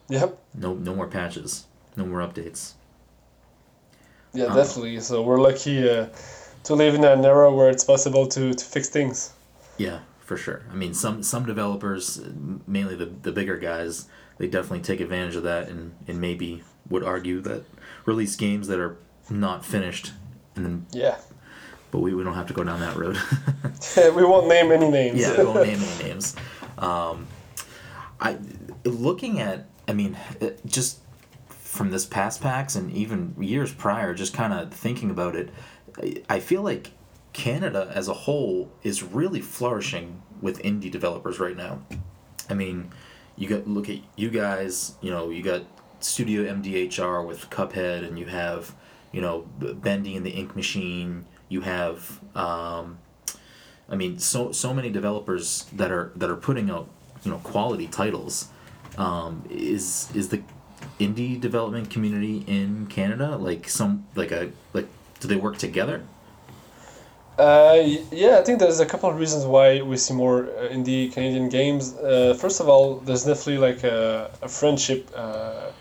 [0.10, 0.38] Yep.
[0.54, 2.74] No no more patches no more updates.
[4.34, 5.00] Yeah Um, definitely.
[5.00, 6.08] So we're lucky uh,
[6.64, 9.34] to live in an era where it's possible to, to fix things.
[9.78, 10.00] Yeah,
[10.32, 10.62] for sure.
[10.72, 12.22] I mean, some some developers,
[12.66, 17.04] mainly the the bigger guys, they definitely take advantage of that, and and maybe would
[17.04, 17.66] argue that
[18.06, 18.96] release games that are
[19.30, 20.14] not finished,
[20.56, 21.18] and then yeah
[21.92, 23.18] but we, we don't have to go down that road.
[24.16, 26.38] we won't name any names yeah, we won't name any names.
[26.78, 27.28] Um,
[28.22, 28.38] I
[28.86, 30.16] looking at, I mean,
[30.66, 31.00] just
[31.50, 35.50] from this past PAX and even years prior, just kind of thinking about it,
[36.02, 36.92] I, I feel like
[37.34, 41.82] Canada as a whole is really flourishing with indie developers right now.
[42.50, 42.92] I mean,
[43.38, 44.96] you got look at you guys.
[45.02, 45.64] You know, you got
[46.00, 48.76] Studio MDHR with Cuphead, and you have
[49.12, 51.26] you know Bendy and the Ink Machine.
[51.50, 52.98] You have um,
[53.92, 56.90] I mean, so so many developers that are that are putting out
[57.24, 58.48] you know quality titles.
[58.98, 60.42] Um, is is the
[61.00, 64.88] indie development community in Canada like some like a like
[65.20, 66.04] do they work together?
[67.42, 71.12] Uh, yeah, I think there's a couple of reasons why we see more uh, indie
[71.12, 71.96] Canadian games.
[71.96, 75.72] Uh, first of all, there's definitely like a, a friendship uh,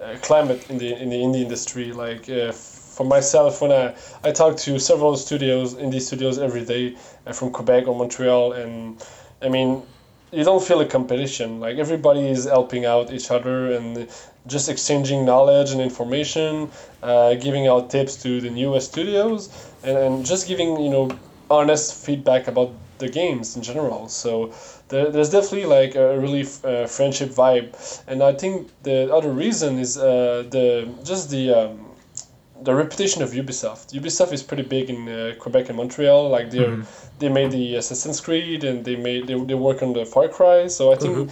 [0.00, 1.92] uh, climate in the in the indie industry.
[1.92, 6.96] Like uh, for myself, when I I talk to several studios, indie studios every day
[7.26, 9.04] uh, from Quebec or Montreal, and
[9.42, 9.82] I mean,
[10.32, 11.60] you don't feel a competition.
[11.60, 14.08] Like everybody is helping out each other and
[14.46, 16.70] just exchanging knowledge and information,
[17.02, 19.50] uh, giving out tips to the newest studios,
[19.82, 21.10] and, and just giving you know
[21.50, 24.08] honest feedback about the games in general.
[24.08, 24.54] So
[24.88, 27.74] there, there's definitely like a really uh, friendship vibe,
[28.06, 31.50] and I think the other reason is uh, the just the.
[31.52, 31.89] Um,
[32.62, 33.92] the reputation of Ubisoft.
[33.92, 36.28] Ubisoft is pretty big in uh, Quebec and Montreal.
[36.28, 36.84] Like they are
[37.18, 40.68] they made the Assassin's Creed and they made they, they work on the Far Cry.
[40.68, 41.30] So I think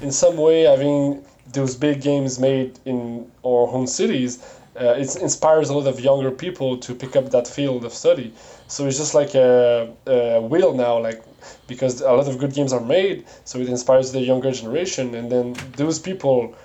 [0.00, 4.42] in some way having those big games made in our home cities,
[4.80, 8.32] uh, it inspires a lot of younger people to pick up that field of study.
[8.66, 11.22] So it's just like a, a wheel now, like
[11.66, 15.30] because a lot of good games are made, so it inspires the younger generation, and
[15.30, 16.56] then those people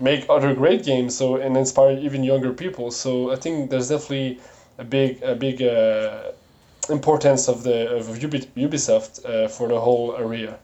[0.00, 4.40] make other great games so and inspire even younger people so i think there's definitely
[4.78, 6.32] a big a big uh,
[6.90, 10.58] importance of the of Ubi- ubisoft uh, for the whole area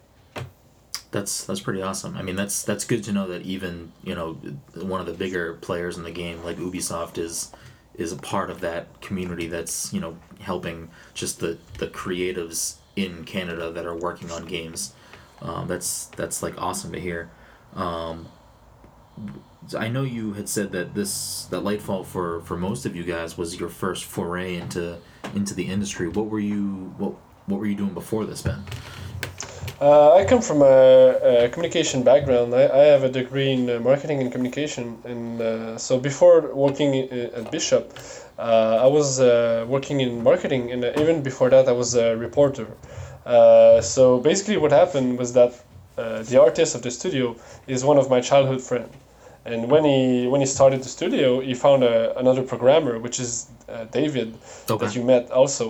[1.12, 2.16] That's that's pretty awesome.
[2.16, 4.34] I mean, that's that's good to know that even you know
[4.74, 7.50] one of the bigger players in the game like Ubisoft is
[7.94, 13.24] is a part of that community that's you know helping just the the creatives in
[13.24, 14.92] Canada that are working on games.
[15.42, 17.30] Um, that's that's like awesome to hear.
[17.74, 18.28] Um,
[19.78, 23.36] I know you had said that this that Lightfall for for most of you guys
[23.36, 24.98] was your first foray into
[25.34, 26.08] into the industry.
[26.08, 27.14] What were you what
[27.46, 28.62] what were you doing before this, Ben?
[29.80, 32.54] Uh, I come from a, a communication background.
[32.54, 36.94] I, I have a degree in uh, marketing and communication, and uh, so before working
[37.10, 37.98] at Bishop,
[38.38, 42.66] uh, I was uh, working in marketing, and even before that, I was a reporter.
[43.24, 45.54] Uh, so basically, what happened was that
[46.00, 47.24] uh, the artist of the studio
[47.66, 48.94] is one of my childhood friends,
[49.44, 53.30] and when he when he started the studio, he found a, another programmer, which is
[53.68, 54.28] uh, David,
[54.70, 54.86] Okay.
[54.86, 55.66] that you met also.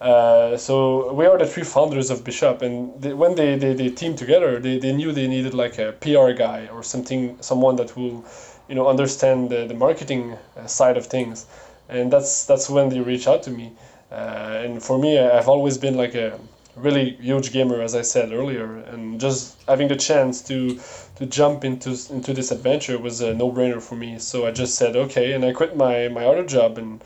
[0.00, 0.76] Uh, so
[1.18, 4.60] we are the three founders of Bishop, and they, when they, they, they teamed together,
[4.60, 8.22] they, they knew they needed like a PR guy or something, someone that will,
[8.68, 11.46] you know, understand the, the marketing uh, side of things,
[11.88, 13.66] and that's that's when they reached out to me.
[14.12, 16.38] Uh, and for me, I've always been like a
[16.76, 20.78] really huge gamer, as I said earlier, and just having the chance to
[21.16, 24.18] to jump into into this adventure was a no brainer for me.
[24.18, 27.00] So I just said okay, and I quit my my other job, and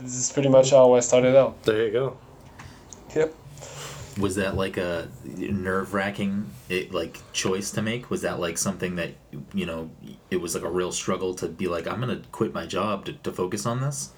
[0.00, 1.62] this is pretty much how I started out.
[1.64, 2.16] There you go.
[3.14, 3.34] Yep.
[4.18, 6.50] was that like a nerve wracking
[6.90, 8.10] like choice to make?
[8.10, 9.10] Was that like something that
[9.54, 9.90] you know
[10.30, 13.12] it was like a real struggle to be like I'm gonna quit my job to,
[13.14, 14.10] to focus on this?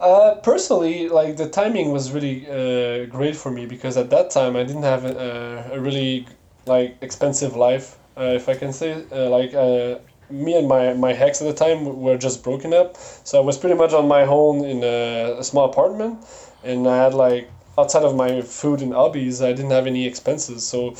[0.00, 4.54] Uh, personally, like the timing was really uh, great for me because at that time
[4.54, 6.26] I didn't have a, a really
[6.66, 9.04] like expensive life, uh, if I can say.
[9.10, 9.98] Uh, like uh,
[10.30, 13.58] me and my my ex at the time were just broken up, so I was
[13.58, 16.24] pretty much on my own in a, a small apartment,
[16.62, 20.64] and I had like outside of my food and hobbies, I didn't have any expenses.
[20.64, 20.94] So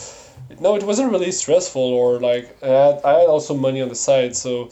[0.61, 3.95] no, it wasn't really stressful or like I had, I had also money on the
[3.95, 4.35] side.
[4.37, 4.71] So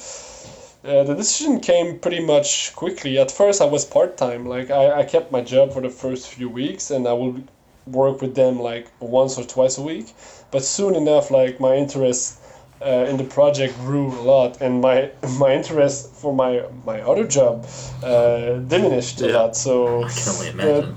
[0.86, 3.18] uh, the decision came pretty much quickly.
[3.18, 4.46] At first, I was part time.
[4.46, 7.48] Like I, I kept my job for the first few weeks, and I would
[7.86, 10.14] work with them like once or twice a week.
[10.50, 12.40] But soon enough, like my interest
[12.84, 17.26] uh, in the project grew a lot, and my my interest for my my other
[17.26, 17.66] job
[18.02, 19.56] uh, diminished a lot.
[19.56, 20.96] So I can only imagine.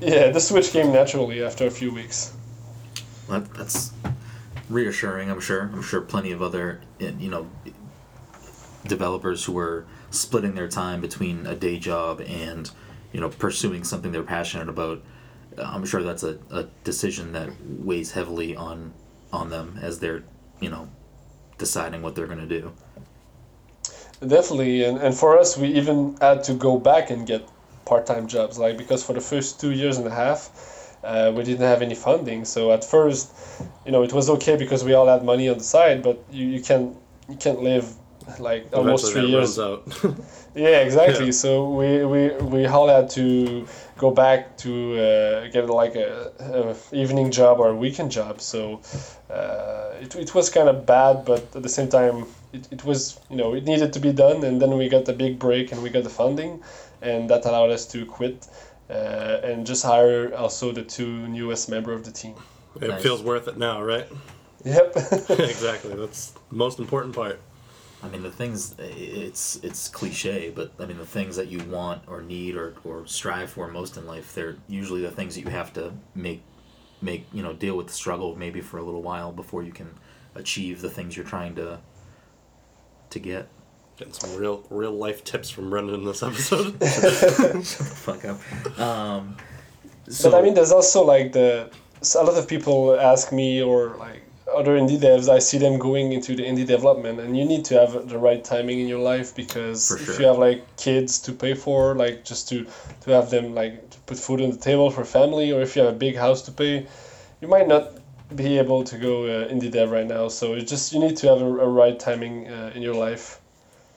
[0.00, 2.32] yeah, the switch came naturally after a few weeks.
[3.28, 3.92] That, that's
[4.68, 5.30] reassuring.
[5.30, 5.70] I'm sure.
[5.72, 7.46] I'm sure plenty of other you know
[8.86, 12.70] developers who are splitting their time between a day job and
[13.12, 15.02] you know pursuing something they're passionate about.
[15.56, 18.92] I'm sure that's a, a decision that weighs heavily on
[19.32, 20.22] on them as they're
[20.60, 20.88] you know
[21.58, 22.72] deciding what they're gonna do.
[24.20, 27.48] Definitely, and, and for us, we even had to go back and get
[27.84, 31.66] part-time jobs, like because for the first two years and a half, uh, we didn't
[31.66, 32.44] have any funding.
[32.44, 33.32] So at first,
[33.86, 36.46] you know, it was okay because we all had money on the side, but you,
[36.46, 36.96] you can't
[37.28, 37.94] you can't live
[38.38, 39.58] like almost three years.
[39.58, 39.82] out.
[40.54, 41.26] Yeah, exactly.
[41.26, 41.32] Yeah.
[41.32, 46.96] So we, we we all had to go back to uh, get like a, a
[46.96, 48.40] evening job or a weekend job.
[48.40, 48.80] So
[49.30, 53.20] uh, it, it was kind of bad, but at the same time, it, it was
[53.30, 54.42] you know it needed to be done.
[54.44, 56.60] And then we got the big break and we got the funding,
[57.02, 58.48] and that allowed us to quit
[58.90, 62.34] uh, and just hire also the two newest member of the team.
[62.80, 63.02] it Nice.
[63.02, 64.06] feels worth it now, right?
[64.64, 64.96] Yep.
[65.30, 65.94] exactly.
[65.94, 67.38] That's the most important part.
[68.02, 72.02] I mean, the things it's it's cliche, but I mean the things that you want
[72.06, 75.48] or need or, or strive for most in life, they're usually the things that you
[75.48, 76.42] have to make
[77.00, 79.88] make you know deal with the struggle maybe for a little while before you can
[80.34, 81.80] achieve the things you're trying to
[83.10, 83.48] to get.
[83.96, 86.66] Getting some real real life tips from Brendan in this episode.
[86.66, 88.78] Shut the fuck up.
[88.78, 89.36] Um,
[90.08, 93.60] so but I mean, there's also like the so a lot of people ask me
[93.60, 94.22] or like
[94.54, 95.28] other indie devs.
[95.28, 98.42] I see them going into the indie development, and you need to have the right
[98.44, 102.24] timing in your life because For if you have like kids to pay for, like
[102.24, 102.66] just to
[103.02, 105.82] to have them like to put food on the table for family, or if you
[105.82, 106.86] have a big house to pay,
[107.40, 107.84] you might not
[108.34, 110.28] be able to go uh, indie dev right now.
[110.28, 113.40] So it's just you need to have a, a right timing uh, in your life.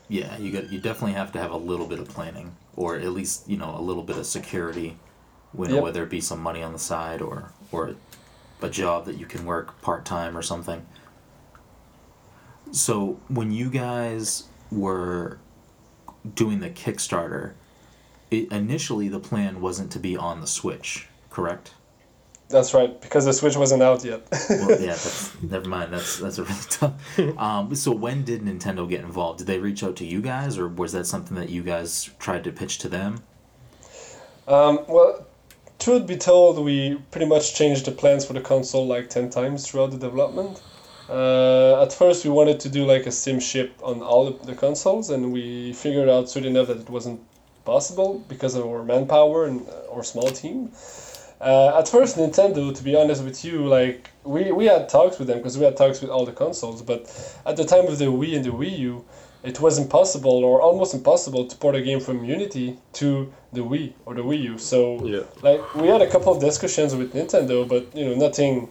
[0.10, 3.12] yeah, you got you definitely have to have a little bit of planning, or at
[3.12, 4.98] least you know a little bit of security,
[5.58, 5.84] you know, Yep.
[5.84, 7.96] whether it be some money on the side or or
[8.64, 10.86] a job that you can work part time or something.
[12.72, 15.40] So when you guys were
[16.36, 17.54] doing the Kickstarter,
[18.30, 21.74] it, initially the plan wasn't to be on the Switch, correct?
[22.48, 24.28] That's right, because the Switch wasn't out yet.
[24.50, 25.94] Well, yeah, that's never mind.
[25.94, 27.40] That's that's a really tough.
[27.40, 29.40] Um, so when did Nintendo get involved?
[29.40, 32.44] Did they reach out to you guys, or was that something that you guys tried
[32.44, 33.24] to pitch to them?
[34.48, 35.26] Um, well,
[35.82, 39.68] truth be told, we pretty much changed the plans for the console like 10 times
[39.68, 40.62] throughout the development.
[41.10, 45.10] Uh, at first, we wanted to do like a sim ship on all the, consoles,
[45.10, 47.20] and we figured out soon enough that it wasn't
[47.66, 50.72] possible because of our manpower and uh, our small team.
[51.42, 55.28] Uh, at first, Nintendo, to be honest with you, like we, we had talks with
[55.28, 57.02] them because we had talks with all the consoles, but
[57.48, 59.06] at the time of the Wii and the Wii U,
[59.44, 63.94] it was impossible or almost impossible to port a game from Unity to the Wii
[64.06, 64.58] or the Wii U.
[64.58, 65.22] So yeah.
[65.42, 68.70] like we had a couple of discussions with Nintendo, but you know nothing.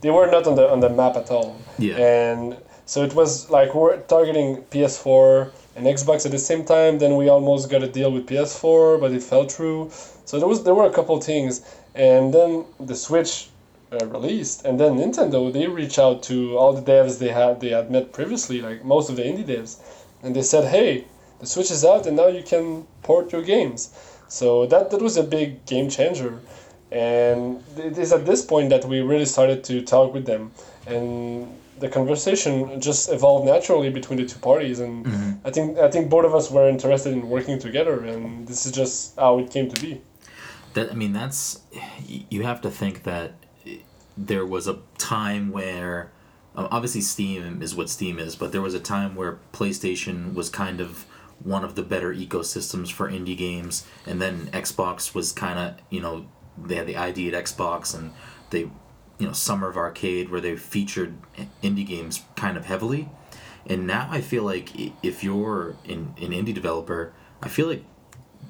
[0.00, 1.56] They were not on the on the map at all.
[1.78, 1.96] Yeah.
[1.96, 6.98] And so it was like we're targeting PS4 and Xbox at the same time.
[6.98, 9.90] Then we almost got a deal with PS4, but it fell through.
[10.24, 11.62] So there was there were a couple of things,
[11.94, 13.48] and then the Switch
[13.92, 17.70] uh, released, and then Nintendo they reached out to all the devs they had they
[17.70, 19.78] had met previously, like most of the indie devs,
[20.22, 21.04] and they said, hey,
[21.40, 23.94] the Switch is out, and now you can port your games.
[24.28, 26.40] So that that was a big game changer,
[26.90, 30.50] and it is at this point that we really started to talk with them,
[30.86, 31.46] and
[31.78, 35.46] the conversation just evolved naturally between the two parties, and mm-hmm.
[35.46, 38.72] I think I think both of us were interested in working together, and this is
[38.72, 40.00] just how it came to be.
[40.74, 41.60] That I mean, that's
[42.06, 43.34] you have to think that
[44.16, 46.10] there was a time where
[46.56, 50.48] uh, obviously Steam is what Steam is, but there was a time where PlayStation was
[50.48, 51.04] kind of
[51.42, 56.00] one of the better ecosystems for indie games, and then Xbox was kind of you
[56.00, 56.26] know
[56.58, 58.12] they had the ID at Xbox and
[58.50, 58.60] they,
[59.18, 61.16] you know, Summer of Arcade where they featured
[61.62, 63.08] indie games kind of heavily.
[63.66, 64.70] And now I feel like
[65.02, 67.84] if you're an, an indie developer, I feel like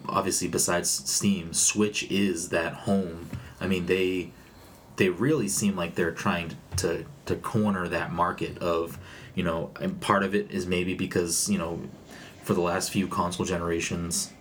[0.08, 3.30] obviously besides Steam, Switch is that home.
[3.60, 4.32] I mean, they
[4.96, 8.98] they really seem like they're trying to to corner that market of,
[9.34, 11.80] you know, and part of it is maybe because, you know,
[12.42, 14.32] for the last few console generations,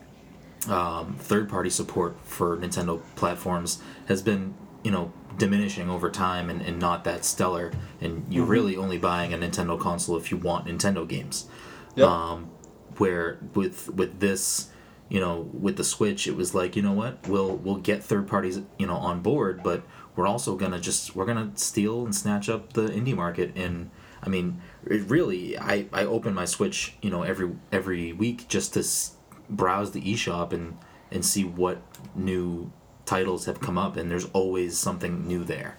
[0.69, 4.53] um, third party support for Nintendo platforms has been,
[4.83, 7.71] you know, diminishing over time and, and not that stellar.
[7.99, 11.47] And you're really only buying a Nintendo console if you want Nintendo games.
[11.95, 12.07] Yep.
[12.07, 12.49] Um,
[12.97, 14.69] where with with this,
[15.09, 18.27] you know, with the Switch, it was like, you know what, we'll we'll get third
[18.27, 19.83] parties, you know, on board, but
[20.15, 23.51] we're also gonna just we're gonna steal and snatch up the indie market.
[23.55, 23.89] And
[24.23, 28.73] I mean, it really, I I open my Switch, you know, every every week just
[28.73, 29.15] to s-
[29.49, 30.77] browse the eShop and
[31.11, 31.81] and see what
[32.15, 32.71] new
[33.05, 35.77] titles have come up, and there's always something new there.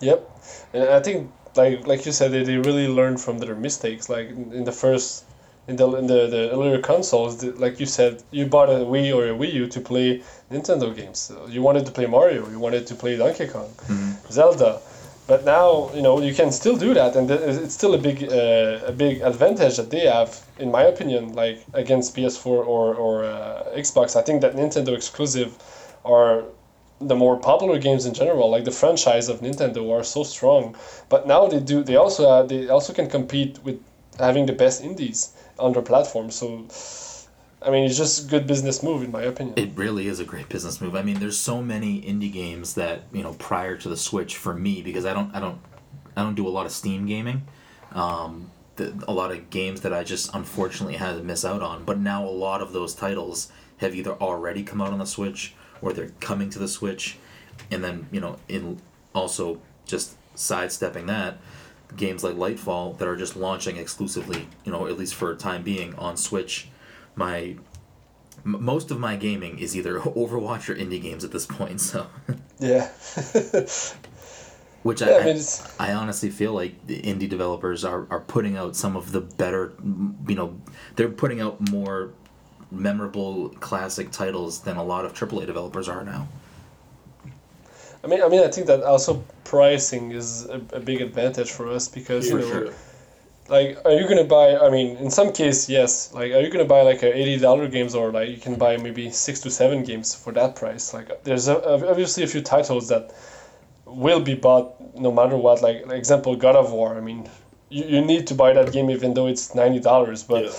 [0.00, 0.30] Yep,
[0.72, 4.08] and I think like like you said, they, they really learned from their mistakes.
[4.08, 5.24] Like in, in the first,
[5.70, 9.14] in the in the, the earlier consoles, the, like you said, you bought a Wii
[9.16, 11.18] or a Wii U to play Nintendo games.
[11.20, 13.70] So you wanted to play Mario, you wanted to play Donkey Kong,
[14.30, 14.80] Zelda.
[15.28, 18.92] But now you know you can still do that, and it's still a big uh,
[18.92, 23.82] a big advantage that they have, in my opinion, like against PS4 or or uh,
[23.84, 24.16] Xbox.
[24.16, 25.50] I think that Nintendo exclusive
[26.04, 26.42] are
[27.00, 30.74] the more popular games in general, like the franchise of Nintendo, are so strong.
[31.08, 31.84] But now they do.
[31.84, 33.78] They also uh, they also can compete with
[34.18, 35.32] having the best indies
[35.68, 36.30] their platform.
[36.30, 36.66] So,
[37.62, 39.58] I mean, it's just a good business move in my opinion.
[39.58, 40.96] It really is a great business move.
[40.96, 44.54] I mean, there's so many indie games that you know prior to the Switch for
[44.54, 45.60] me because I don't I don't
[46.16, 47.42] I don't do a lot of Steam gaming.
[47.92, 51.84] Um, the, a lot of games that I just unfortunately had to miss out on.
[51.84, 55.54] But now a lot of those titles have either already come out on the Switch
[55.82, 57.18] or they're coming to the Switch,
[57.70, 58.80] and then you know in
[59.14, 61.38] also just sidestepping that
[61.96, 65.62] games like Lightfall that are just launching exclusively, you know, at least for a time
[65.62, 66.68] being on Switch.
[67.14, 67.56] My
[68.44, 71.80] m- most of my gaming is either Overwatch or indie games at this point.
[71.80, 72.06] So,
[72.58, 72.88] yeah.
[74.82, 78.20] which Yeah, I, I mean, it's- I honestly feel like the indie developers are, are
[78.20, 79.72] putting out some of the better,
[80.26, 80.58] you know,
[80.96, 82.12] they're putting out more
[82.70, 86.28] memorable classic titles than a lot of AAA developers are now.
[88.02, 91.68] I mean, I mean, I think that also pricing is a, a big advantage for
[91.68, 92.72] us because you know, sure.
[93.48, 94.56] like, are you gonna buy?
[94.56, 96.12] I mean, in some case, yes.
[96.14, 98.78] Like, are you gonna buy like a eighty dollar games or like you can buy
[98.78, 100.94] maybe six to seven games for that price?
[100.94, 103.14] Like, there's a, obviously a few titles that
[103.84, 105.60] will be bought no matter what.
[105.60, 106.96] Like, like example, God of War.
[106.96, 107.28] I mean,
[107.68, 110.22] you, you need to buy that game even though it's ninety dollars.
[110.22, 110.52] But Yeah.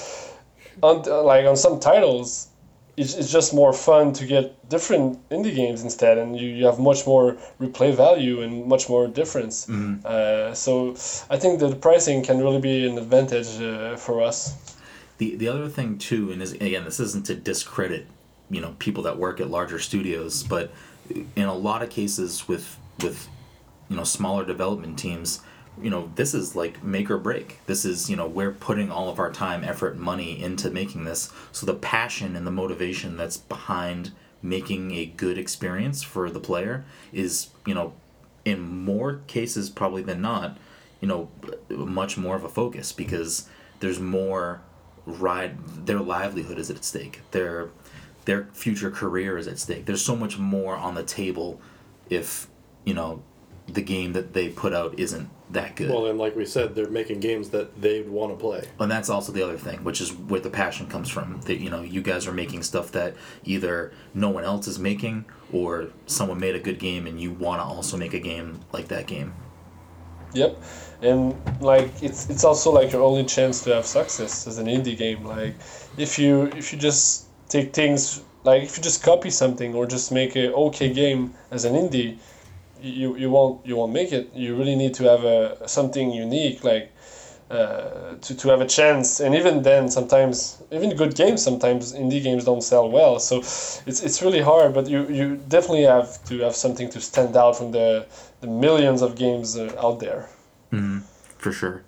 [0.83, 2.49] on like on some titles,
[2.97, 6.79] it's, it's just more fun to get different indie games instead, and you, you have
[6.79, 9.69] much more replay value and much more difference.
[9.69, 10.91] Uh, so
[11.29, 14.75] I think that the pricing can really be an advantage uh, for us.
[15.17, 18.07] The the other thing too, and is, again, this isn't to discredit,
[18.49, 20.71] you know, people that work at larger studios, but
[21.35, 23.27] in a lot of cases with with
[23.89, 25.41] you know smaller development teams,
[25.81, 27.59] you know, this is like make or break.
[27.65, 31.31] This is you know we're putting all of our time, effort, money into making this.
[31.51, 34.11] So the passion and the motivation that's behind
[34.41, 37.93] making a good experience for the player is you know
[38.43, 40.57] in more cases probably than not
[40.99, 41.29] you know
[41.69, 43.47] much more of a focus because
[43.79, 44.61] there's more
[45.05, 47.69] ride their livelihood is at stake their
[48.25, 51.59] their future career is at stake there's so much more on the table
[52.09, 52.47] if
[52.83, 53.21] you know
[53.67, 56.89] the game that they put out isn't that good Well, and like we said, they're
[56.89, 58.67] making games that they'd want to play.
[58.79, 61.41] and that's also the other thing, which is where the passion comes from.
[61.41, 65.25] That you know, you guys are making stuff that either no one else is making,
[65.51, 68.87] or someone made a good game and you want to also make a game like
[68.89, 69.33] that game.
[70.33, 70.63] Yep,
[71.01, 74.97] and like it's it's also like your only chance to have success as an indie
[74.97, 75.25] game.
[75.25, 75.55] Like
[75.97, 80.11] if you if you just take things like if you just copy something or just
[80.11, 82.17] make a okay game as an indie,
[82.81, 84.33] you you won't you won't make it.
[84.33, 86.91] You really need to have a something unique like.
[87.51, 92.23] Uh, to, to have a chance and even then sometimes even good games sometimes indie
[92.23, 96.39] games don't sell well so it's, it's really hard but you, you definitely have to
[96.39, 98.05] have something to stand out from the,
[98.39, 100.29] the millions of games uh, out there
[101.41, 101.83] for sure.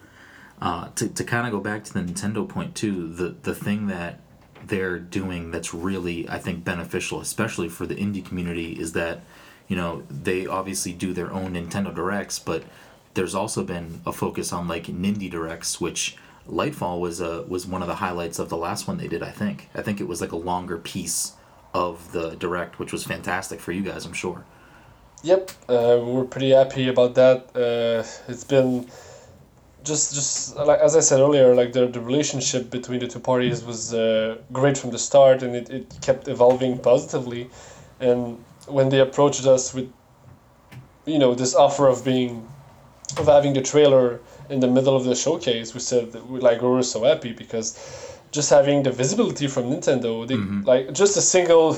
[0.61, 3.87] Uh, to to kind of go back to the Nintendo point too, the the thing
[3.87, 4.19] that
[4.65, 9.21] they're doing that's really I think beneficial, especially for the indie community, is that
[9.67, 12.63] you know they obviously do their own Nintendo Directs, but
[13.13, 16.17] there's also been a focus on like Nindie Directs, which
[16.49, 19.23] Lightfall was a was one of the highlights of the last one they did.
[19.23, 21.33] I think I think it was like a longer piece
[21.73, 24.43] of the direct, which was fantastic for you guys, I'm sure.
[25.23, 27.55] Yep, uh, we're pretty happy about that.
[27.55, 28.87] Uh, it's been
[29.83, 33.63] just just like as I said earlier, like the, the relationship between the two parties
[33.63, 37.49] was uh, great from the start, and it, it kept evolving positively.
[37.99, 39.91] And when they approached us with,
[41.05, 42.47] you know, this offer of being,
[43.17, 46.61] of having the trailer in the middle of the showcase, we said that we like
[46.61, 47.77] we were so happy because
[48.31, 50.35] just having the visibility from Nintendo, they,
[50.65, 51.77] like just a single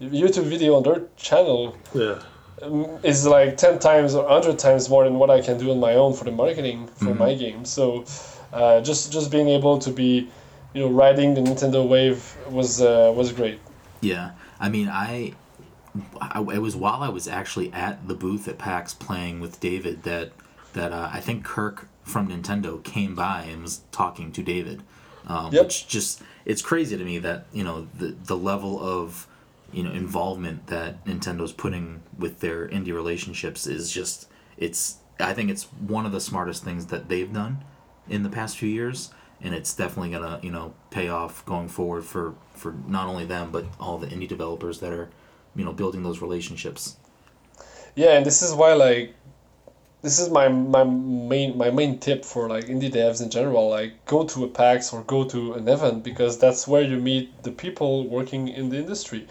[0.00, 2.20] YouTube video on their channel Yeah.
[2.62, 5.80] um, is like 10 times or 100 times more than what I can do on
[5.80, 7.64] my own for the marketing for my game.
[7.64, 8.04] So
[8.52, 10.28] uh, just just being able to be
[10.74, 13.58] you know riding the Nintendo wave was uh, was great.
[14.00, 14.30] Yeah,
[14.60, 15.32] I mean, I,
[16.20, 20.02] I, it was while I was actually at the booth at PAX playing with David
[20.04, 20.32] that
[20.72, 24.82] that uh, I think Kirk from Nintendo came by and was talking to David,
[25.26, 25.64] um, Yep.
[25.64, 29.26] which just it's crazy to me that you know the the level of
[29.72, 35.50] you know involvement that Nintendo's putting with their indie relationships is just it's I think
[35.50, 37.64] it's one of the smartest things that they've done
[38.08, 39.10] in the past few years
[39.42, 43.50] and it's definitely gonna you know pay off going forward for for not only them
[43.50, 45.10] but all the indie developers that are
[45.56, 46.96] you know building those relationships
[47.96, 49.14] Yeah, and this is why like
[50.02, 53.70] this is my my main my main tip for like indie devs in general.
[53.70, 57.42] Like go to a PAX or go to an event because that's where you meet
[57.42, 59.26] the people working in the industry.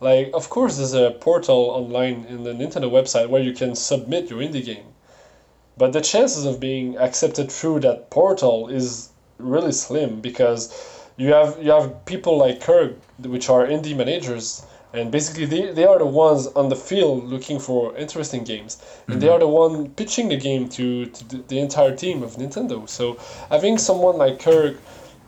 [0.00, 4.30] Like of course there's a portal online in the Nintendo website where you can submit
[4.30, 4.86] your indie game.
[5.76, 10.60] But the chances of being accepted through that portal is really slim because
[11.18, 15.84] you have you have people like Kirk which are indie managers and basically they, they
[15.84, 18.78] are the ones on the field looking for interesting games.
[19.06, 19.34] And they hmm.
[19.34, 22.88] are the one pitching the game to, to the, the entire team of nintendo.
[22.88, 23.18] So
[23.50, 24.76] having someone like kirk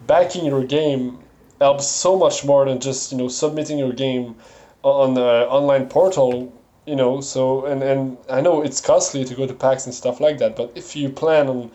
[0.06, 1.18] backing your game
[1.60, 4.34] helps so much more than just you know submitting your game
[4.82, 6.52] on the online portal
[6.86, 7.20] you know.
[7.20, 10.56] So and, and i know it's costly to go to PAX and stuff like that
[10.56, 11.70] but if you plan on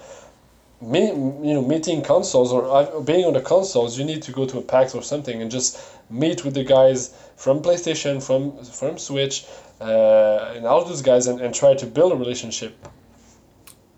[0.81, 4.45] me, you know, meeting consoles or uh, being on the consoles, you need to go
[4.45, 8.97] to a PAX or something and just meet with the guys from PlayStation, from from
[8.97, 9.45] Switch,
[9.81, 12.75] uh, and all those guys, and, and try to build a relationship.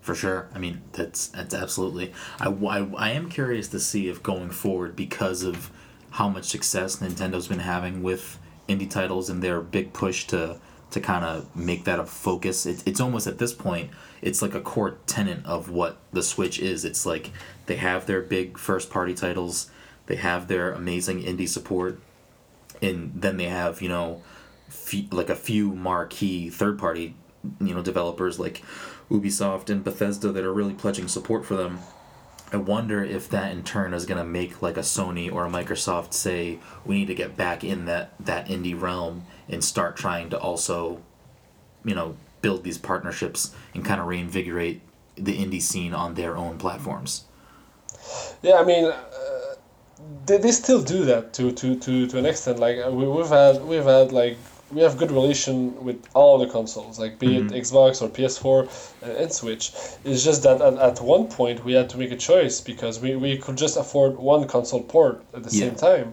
[0.00, 4.22] for sure i mean that's that's absolutely I, I, I am curious to see if
[4.22, 5.70] going forward because of
[6.12, 10.58] how much success nintendo's been having with indie titles and their big push to
[10.90, 12.66] to kind of make that a focus.
[12.66, 16.58] It, it's almost at this point it's like a core tenet of what the switch
[16.58, 16.84] is.
[16.84, 17.30] It's like
[17.66, 19.70] they have their big first party titles
[20.08, 22.00] they have their amazing indie support
[22.82, 24.22] and then they have you know
[25.12, 27.14] like a few marquee third party
[27.60, 28.62] you know developers like
[29.10, 31.78] Ubisoft and Bethesda that are really pledging support for them.
[32.52, 35.50] I wonder if that in turn is going to make like a Sony or a
[35.50, 40.30] Microsoft say we need to get back in that that indie realm and start trying
[40.30, 41.00] to also
[41.84, 44.80] you know build these partnerships and kind of reinvigorate
[45.16, 47.24] the indie scene on their own platforms.
[48.42, 49.54] Yeah, I mean, uh,
[50.26, 52.58] they, they still do that to, to, to, to an extent.
[52.58, 54.36] Like uh, we, we've had we've had like
[54.70, 58.68] we have good relation with all the consoles, like be it Xbox or PS4
[59.02, 59.72] and, and Switch.
[60.04, 63.16] It's just that at, at one point we had to make a choice because we,
[63.16, 65.66] we could just afford one console port at the Yeah.
[65.68, 66.12] same time,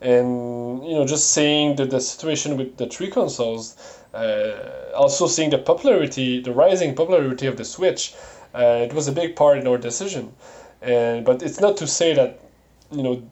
[0.00, 3.76] and you know just seeing the, the situation with the three consoles,
[4.14, 8.14] uh, also seeing the popularity, the rising popularity of the Switch,
[8.54, 10.32] uh, it was a big part in our decision.
[10.82, 12.40] And but it's not to say that
[12.90, 13.22] you know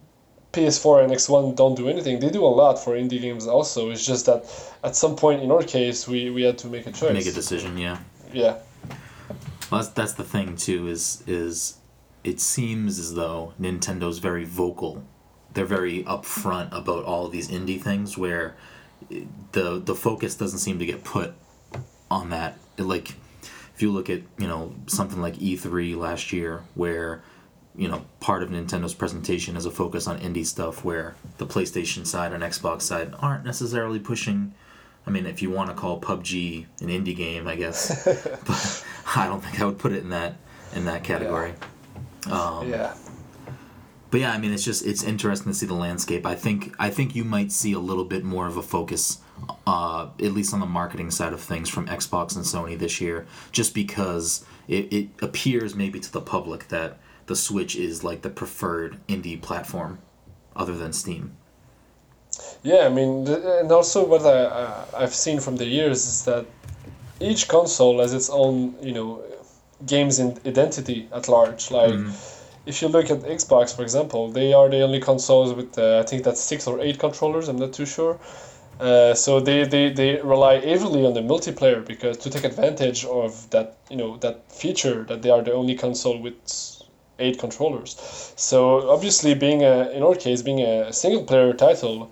[0.54, 2.20] PS4 and X1 don't do anything.
[2.20, 3.90] They do a lot for indie games also.
[3.90, 4.44] It's just that
[4.84, 7.12] at some point in our case we, we had to make a choice.
[7.12, 7.98] Make a decision, yeah.
[8.32, 8.58] Yeah.
[9.70, 10.86] Well, that's, that's the thing too.
[10.88, 11.78] Is is
[12.22, 15.04] it seems as though Nintendo's very vocal.
[15.54, 18.54] They're very upfront about all of these indie things, where
[19.52, 21.34] the the focus doesn't seem to get put
[22.10, 22.58] on that.
[22.78, 23.10] Like,
[23.74, 27.22] if you look at you know something like E three last year, where
[27.76, 32.06] you know part of Nintendo's presentation is a focus on indie stuff, where the PlayStation
[32.06, 34.54] side and Xbox side aren't necessarily pushing.
[35.06, 38.04] I mean, if you want to call PUBG an indie game, I guess,
[38.46, 38.84] but
[39.14, 40.36] I don't think I would put it in that
[40.74, 41.52] in that category.
[42.30, 42.94] Um, yeah.
[44.14, 46.24] But yeah, I mean, it's just it's interesting to see the landscape.
[46.24, 49.18] I think I think you might see a little bit more of a focus,
[49.66, 53.26] uh, at least on the marketing side of things, from Xbox and Sony this year,
[53.50, 58.30] just because it, it appears maybe to the public that the Switch is like the
[58.30, 59.98] preferred indie platform,
[60.54, 61.36] other than Steam.
[62.62, 66.46] Yeah, I mean, and also what I, uh, I've seen from the years is that
[67.18, 69.24] each console has its own, you know,
[69.84, 71.72] games in identity at large.
[71.72, 71.94] Like,
[72.66, 76.02] if you look at Xbox, for example, they are the only consoles with, uh, I
[76.02, 78.18] think that's six or eight controllers, I'm not too sure.
[78.80, 83.48] Uh, so they, they, they rely heavily on the multiplayer because to take advantage of
[83.50, 86.82] that you know that feature that they are the only console with
[87.20, 87.94] eight controllers.
[88.36, 92.10] So obviously, being a in our case being a single player title,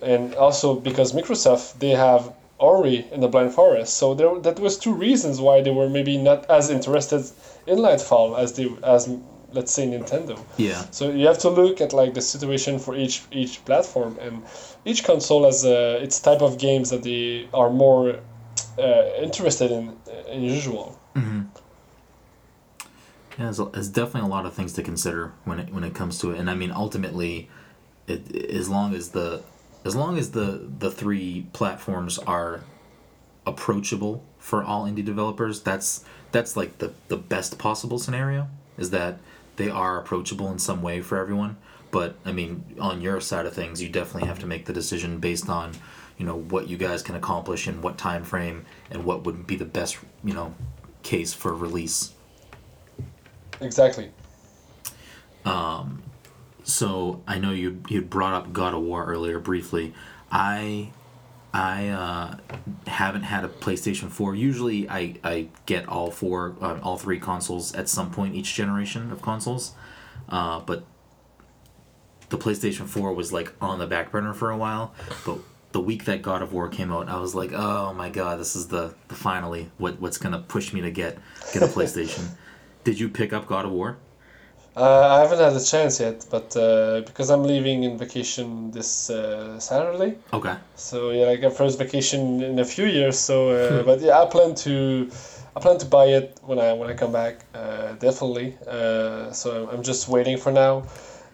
[0.00, 4.78] and also because Microsoft they have Ori and the Blind Forest, so there that was
[4.78, 7.30] two reasons why they were maybe not as interested
[7.66, 9.10] in Lightfall as they as
[9.52, 10.38] let's say Nintendo.
[10.56, 10.84] Yeah.
[10.90, 14.42] So you have to look at like the situation for each each platform, and
[14.84, 18.20] each console has uh, its type of games that they are more
[18.78, 19.96] uh, interested in
[20.30, 20.98] in usual.
[21.14, 21.42] Mm-hmm.
[23.38, 26.18] Yeah, there's, there's definitely a lot of things to consider when it when it comes
[26.20, 27.48] to it, and I mean ultimately,
[28.06, 29.42] it, as long as the
[29.84, 32.60] as long as the the three platforms are
[33.46, 38.48] approachable for all indie developers, that's that's like the the best possible scenario.
[38.76, 39.18] Is that
[39.58, 41.56] they are approachable in some way for everyone.
[41.90, 45.18] But I mean, on your side of things, you definitely have to make the decision
[45.18, 45.72] based on,
[46.16, 49.56] you know, what you guys can accomplish in what time frame and what would be
[49.56, 50.54] the best, you know,
[51.02, 52.12] case for release.
[53.60, 54.10] Exactly.
[55.44, 56.02] Um,
[56.62, 59.94] so I know you you brought up God of War earlier briefly.
[60.30, 60.92] I
[61.52, 62.36] I uh,
[62.86, 64.34] haven't had a PlayStation 4.
[64.34, 69.10] Usually, I, I get all four, uh, all three consoles at some point each generation
[69.10, 69.72] of consoles.
[70.28, 70.84] Uh, but
[72.28, 74.94] the PlayStation 4 was like on the back burner for a while.
[75.24, 75.38] But
[75.72, 78.54] the week that God of War came out, I was like, oh my god, this
[78.54, 81.18] is the, the finally what what's gonna push me to get
[81.52, 82.30] get a PlayStation.
[82.84, 83.98] Did you pick up God of War?
[84.78, 89.10] Uh, I haven't had a chance yet, but uh, because I'm leaving in vacation this
[89.10, 90.14] uh, Saturday.
[90.32, 90.54] Okay.
[90.76, 93.18] So yeah, like a first vacation in a few years.
[93.18, 95.10] So, uh, but yeah, I plan to,
[95.56, 97.44] I plan to buy it when I when I come back.
[97.52, 98.56] Uh, definitely.
[98.68, 100.84] Uh, so I'm just waiting for now.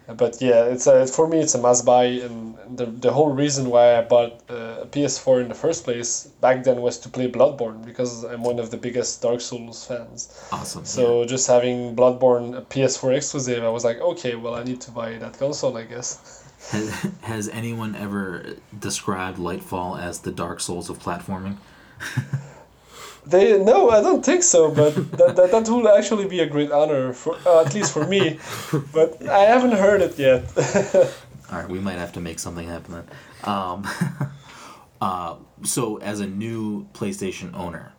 [0.07, 3.69] But yeah, it's a, for me it's a must buy, and the, the whole reason
[3.69, 7.29] why I bought uh, a PS4 in the first place back then was to play
[7.29, 10.47] Bloodborne because I'm one of the biggest Dark Souls fans.
[10.51, 10.85] Awesome.
[10.85, 14.91] So just having Bloodborne a PS4 exclusive, I was like, okay, well I need to
[14.91, 16.43] buy that console, I guess.
[16.69, 16.89] Has,
[17.21, 21.57] has anyone ever described Lightfall as the Dark Souls of platforming?
[23.27, 24.71] They no, I don't think so.
[24.71, 28.05] But that, that, that would actually be a great honor for uh, at least for
[28.05, 28.39] me.
[28.93, 30.43] But I haven't heard it yet.
[31.51, 33.07] All right, we might have to make something happen then.
[33.43, 33.87] Um,
[35.01, 37.93] uh, so, as a new PlayStation owner,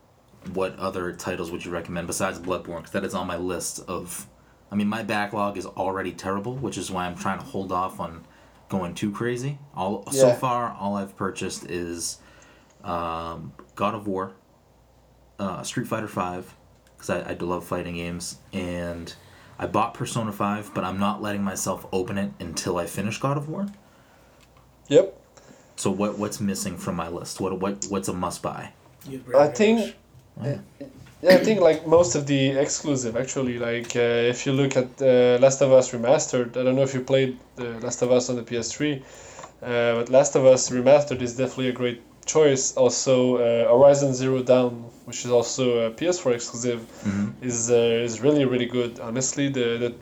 [0.52, 2.78] what other titles would you recommend besides Bloodborne?
[2.78, 4.26] Because that is on my list of.
[4.70, 8.00] I mean, my backlog is already terrible, which is why I'm trying to hold off
[8.00, 8.24] on
[8.68, 9.58] going too crazy.
[9.76, 12.18] All so far, all I've purchased is
[12.82, 14.32] um, God of War,
[15.38, 16.54] uh, Street Fighter Five,
[16.96, 19.14] because I, I do love fighting games, and
[19.58, 23.36] I bought Persona Five, but I'm not letting myself open it until I finish God
[23.36, 23.66] of War.
[24.88, 25.20] yep.
[25.76, 27.40] So what what's missing from my list?
[27.40, 28.72] What what what's a must buy?
[29.36, 29.94] I think.
[31.22, 33.58] Yeah, I think like most of the exclusive actually.
[33.58, 36.94] Like uh, if you look at uh, Last of Us remastered, I don't know if
[36.94, 39.02] you played uh, Last of Us on the PS3,
[39.62, 42.76] uh, but Last of Us remastered is definitely a great choice.
[42.76, 44.72] Also, uh, Horizon Zero Dawn,
[45.06, 46.80] which is also a PS4 exclusive,
[47.40, 47.74] is uh,
[48.04, 49.00] is really really good.
[49.00, 49.94] Honestly, the the,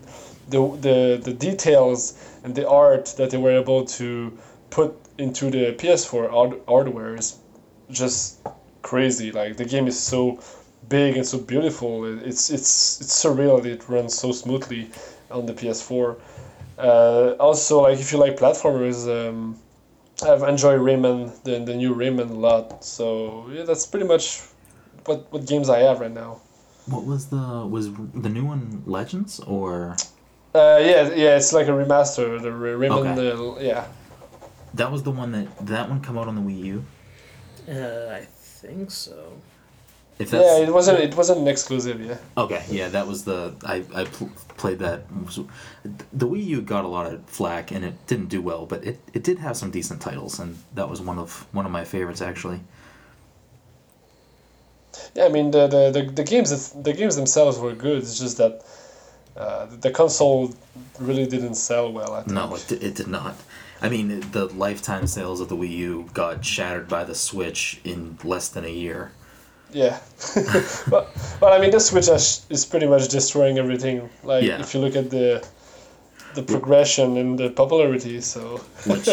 [0.49, 2.15] the the the details
[2.45, 4.37] and the art that they were able to
[4.71, 7.37] put into the PS4 hard- hardware is
[7.91, 8.39] just
[8.83, 9.31] crazy.
[9.33, 10.39] Like the game is so
[10.89, 12.05] big and so beautiful.
[12.05, 14.91] It- It's it's it's surreal that it runs so smoothly
[15.31, 16.17] on the PS4.
[16.79, 19.57] Uh, also, like if you like platformers, um,
[20.25, 22.85] I've enjoyed Rayman, the, the new Rayman a lot.
[22.85, 24.41] So yeah, that's pretty much
[25.05, 26.41] what what games I have right now.
[26.87, 29.97] What was the was the new one Legends or
[30.55, 32.41] Uh, yeah, yeah, it's like a remaster.
[32.41, 33.31] The Ray- Rayman, Okay.
[33.33, 33.85] uh, yeah.
[34.75, 36.85] that was the one that did that one come out on the Wii U?
[37.69, 38.27] Uh, I
[38.61, 39.17] think so.
[40.19, 42.01] If that's Yeah, it wasn't it wasn't an exclusive.
[42.01, 42.19] Yeah.
[42.37, 45.03] okay, yeah, that was the I I pl- played that.
[46.13, 49.01] The Wii U got a lot of flack and it didn't do well, but it,
[49.13, 52.23] it did have some decent titles and that was one of one of my favorites
[52.23, 52.61] actually.
[55.15, 57.99] Yeah, I mean the the, the, the games the games themselves were good.
[57.99, 58.65] It's just that
[59.37, 60.55] uh, the console
[61.01, 62.13] really didn't sell well.
[62.15, 62.33] I think.
[62.35, 63.35] No, it, it did not.
[63.83, 68.17] I mean, the lifetime sales of the Wii U got shattered by the Switch in
[68.23, 69.11] less than a year.
[69.75, 69.99] Yeah,
[70.89, 71.11] but
[71.41, 74.09] but I mean the Switch is, is pretty much destroying everything.
[74.23, 74.61] Like Yeah.
[74.61, 75.45] if you look at the
[76.35, 79.09] the progression and the popularity, so which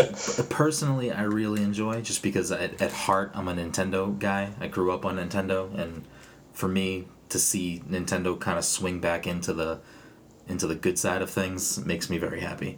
[0.49, 4.51] personally I really enjoy just because at, at heart I'm a Nintendo guy.
[4.59, 6.05] I grew up on Nintendo and
[6.53, 9.79] for me to see Nintendo kind of swing back into the
[10.47, 12.77] into the good side of things makes me very happy.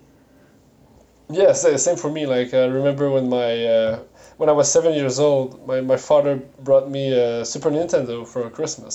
[1.30, 2.26] Yeah, same for me.
[2.26, 4.00] Like I remember when my uh,
[4.44, 6.36] when I was seven years old, my, my father
[6.68, 8.94] brought me a Super Nintendo for Christmas,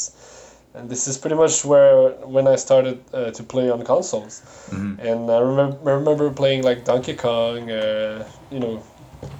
[0.75, 4.43] and this is pretty much where when I started uh, to play on consoles.
[4.71, 4.99] Mhm.
[5.09, 8.75] And I remember I remember playing like Donkey Kong, uh, you know,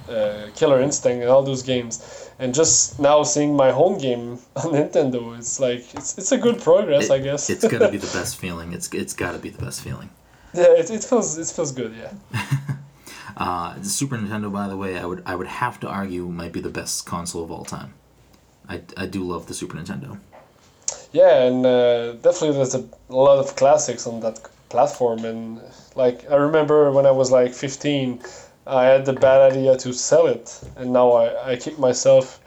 [0.09, 1.93] uh, Killer Instinct, and all those games.
[2.39, 6.57] And just now seeing my home game on Nintendo, it's like it's, it's a good
[6.69, 7.49] progress, It- I guess.
[7.53, 8.73] it's gonna be the best feeling.
[8.73, 10.09] It's it's got to be the best feeling.
[10.53, 11.93] yeah, it, it feels it feels good.
[12.03, 12.11] Yeah.
[13.39, 16.51] Uh, the Super Nintendo, by the way, I would I would have to argue might
[16.51, 17.93] be the best console of all time.
[18.67, 20.19] I, I do love the Super Nintendo.
[21.13, 25.23] Yeah, and uh, definitely there's a lot of classics on that platform.
[25.23, 25.61] And
[25.95, 28.21] like I remember when I was like 15,
[28.67, 32.39] I had the bad idea to sell it, and now I, I kick myself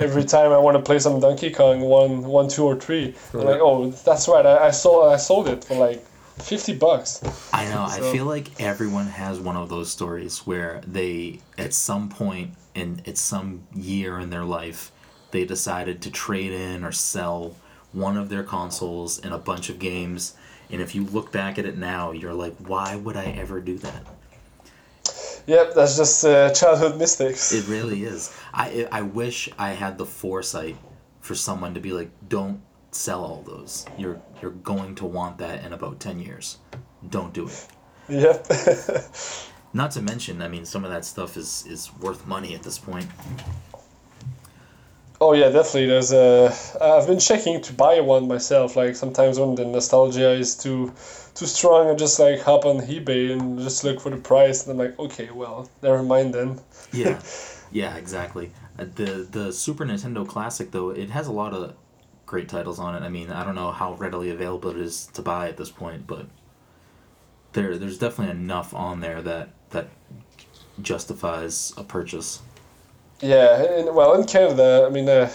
[0.00, 3.14] every time I want to play some Donkey Kong one, one, two, or three.
[3.32, 6.04] I'm like, oh, that's right, I, I sold I sold it for like
[6.40, 7.22] 50 bucks.
[7.52, 7.84] I know.
[7.84, 13.02] I feel like everyone has one of those stories where they, at some point in
[13.06, 14.92] at some year in their life,
[15.30, 17.56] they decided to trade in or sell
[17.92, 20.34] one of their consoles and a bunch of games.
[20.70, 23.78] And if you look back at it now, you're like, why would I ever do
[23.78, 24.06] that?
[25.46, 27.52] Yep, that's just uh, childhood mistakes.
[27.52, 28.34] It really is.
[28.52, 30.76] I I wish I had the foresight
[31.20, 32.60] for someone to be like, don't
[32.92, 33.86] sell all those.
[33.96, 36.58] You're you're going to want that in about ten years.
[37.08, 37.66] Don't do it.
[38.08, 38.46] Yep.
[39.72, 42.78] Not to mention, I mean, some of that stuff is is worth money at this
[42.78, 43.06] point.
[45.22, 45.86] Oh yeah, definitely.
[45.86, 46.50] There's a.
[46.80, 48.74] I've been checking to buy one myself.
[48.74, 50.94] Like sometimes when the nostalgia is too,
[51.34, 54.72] too strong, I just like hop on eBay and just look for the price, and
[54.72, 56.58] I'm like, okay, well, never mind then.
[56.92, 57.20] Yeah,
[57.70, 58.50] yeah, exactly.
[58.78, 61.74] Uh, the the Super Nintendo Classic though, it has a lot of
[62.30, 63.04] great titles on it.
[63.04, 66.06] I mean, I don't know how readily available it is to buy at this point,
[66.06, 66.26] but
[67.54, 69.88] there there's definitely enough on there that that
[70.80, 72.40] justifies a purchase.
[73.20, 75.28] Yeah, and, well, in Canada, I mean, uh,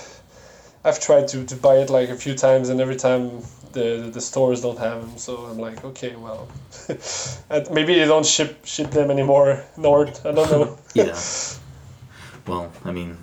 [0.86, 3.43] I've tried to, to buy it like a few times, and every time
[3.74, 5.18] the the stores don't have them.
[5.18, 6.48] So I'm like, okay, well,
[7.78, 10.26] maybe they don't ship ship them anymore north.
[10.26, 10.78] I don't know.
[10.96, 11.20] Yeah.
[12.48, 13.18] Well, I mean,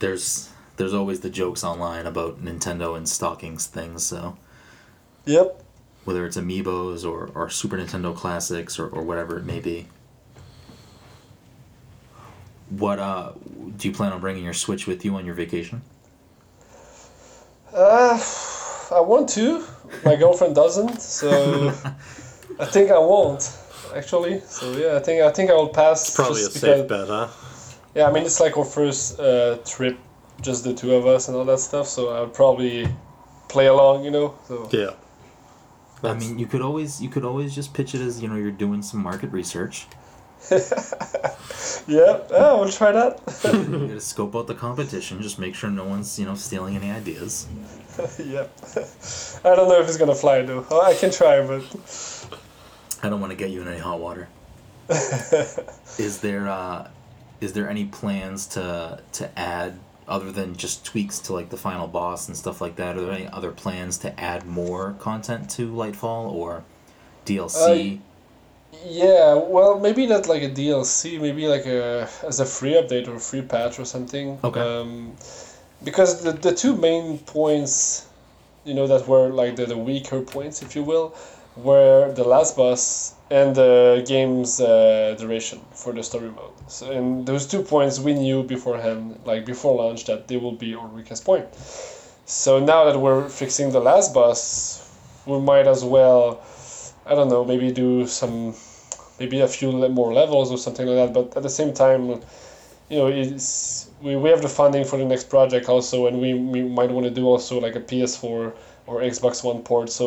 [0.00, 0.49] there's
[0.80, 4.02] there's always the jokes online about Nintendo and stockings things.
[4.06, 4.38] So
[5.26, 5.62] Yep.
[6.06, 9.88] whether it's amiibos or, or Super Nintendo classics or, or whatever it may be.
[12.70, 13.32] What uh
[13.76, 15.82] do you plan on bringing your Switch with you on your vacation?
[17.74, 18.18] Uh,
[18.90, 19.62] I want to.
[20.04, 21.68] My girlfriend doesn't, so
[22.58, 23.52] I think I won't
[23.94, 24.40] actually.
[24.40, 26.14] So yeah, I think I think I will pass.
[26.16, 27.28] Probably a safe because- bet, huh?
[27.94, 29.98] Yeah, I mean it's like our first uh, trip,
[30.40, 31.86] just the two of us and all that stuff.
[31.86, 32.88] So I would probably
[33.48, 34.34] play along, you know.
[34.46, 34.94] So Yeah.
[36.02, 38.50] I mean, you could always you could always just pitch it as you know you're
[38.50, 39.86] doing some market research.
[40.50, 40.56] yeah,
[41.86, 43.20] yeah, we'll try that.
[43.44, 46.90] you gotta scope out the competition, just make sure no one's you know stealing any
[46.90, 47.46] ideas.
[48.18, 48.50] yep.
[49.44, 50.66] I don't know if it's gonna fly though.
[50.70, 51.62] Oh, I can try, but
[53.02, 54.28] I don't want to get you in any hot water.
[54.88, 56.88] is there uh,
[57.42, 59.78] is there any plans to to add
[60.10, 62.96] other than just tweaks to like the final boss and stuff like that?
[62.96, 66.64] Are there any other plans to add more content to Lightfall or
[67.24, 68.00] DLC?
[68.84, 73.16] Yeah, well, maybe not like a DLC, maybe like a as a free update or
[73.16, 74.38] a free patch or something.
[74.42, 74.60] Okay.
[74.60, 75.12] Um,
[75.82, 78.06] because the, the two main points,
[78.64, 81.14] you know, that were like the, the weaker points, if you will,
[81.56, 86.52] were the last boss and the game's uh, duration for the story mode.
[86.66, 90.74] So, and those two points we knew beforehand, like before launch, that they will be
[90.74, 91.46] our weakest point.
[92.26, 94.88] So now that we're fixing the last boss,
[95.26, 96.42] we might as well,
[97.06, 98.54] I don't know, maybe do some,
[99.20, 101.14] maybe a few more levels or something like that.
[101.14, 102.20] But at the same time,
[102.88, 106.34] you know, it's we, we have the funding for the next project also, and we,
[106.34, 108.52] we might want to do also like a PS4
[108.90, 109.88] or Xbox One port.
[109.90, 110.04] So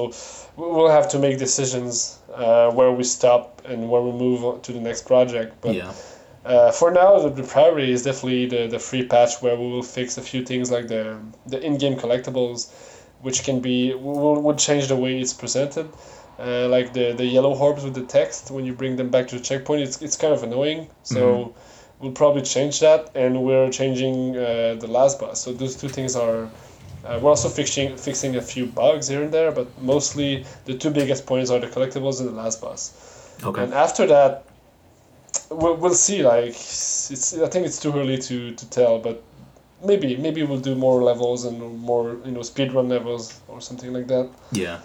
[0.57, 4.71] we- we'll have to make decisions uh, where we stop and where we move to
[4.77, 5.51] the next project.
[5.61, 5.93] But yeah.
[6.45, 9.83] uh, for now, the, the priority is definitely the, the free patch where we will
[9.97, 11.03] fix a few things like the
[11.53, 12.59] the in-game collectibles,
[13.25, 15.87] which can be will would change the way it's presented.
[16.39, 19.35] Uh, like the, the yellow orbs with the text when you bring them back to
[19.37, 20.87] the checkpoint, it's, it's kind of annoying.
[21.03, 21.53] So
[21.99, 25.37] we'll probably change that, and we're changing uh, the last boss.
[25.43, 26.49] So those two things are.
[27.03, 30.89] Uh, we're also fixing fixing a few bugs here and there, but mostly the two
[30.89, 33.35] biggest points are the collectibles and the last boss.
[33.43, 33.63] Okay.
[33.63, 34.45] And after that,
[35.49, 36.23] we'll, we'll see.
[36.23, 39.21] Like it's, I think it's too early to, to tell, but
[39.83, 44.07] maybe maybe we'll do more levels and more you know speedrun levels or something like
[44.07, 44.29] that.
[44.51, 44.79] Yeah.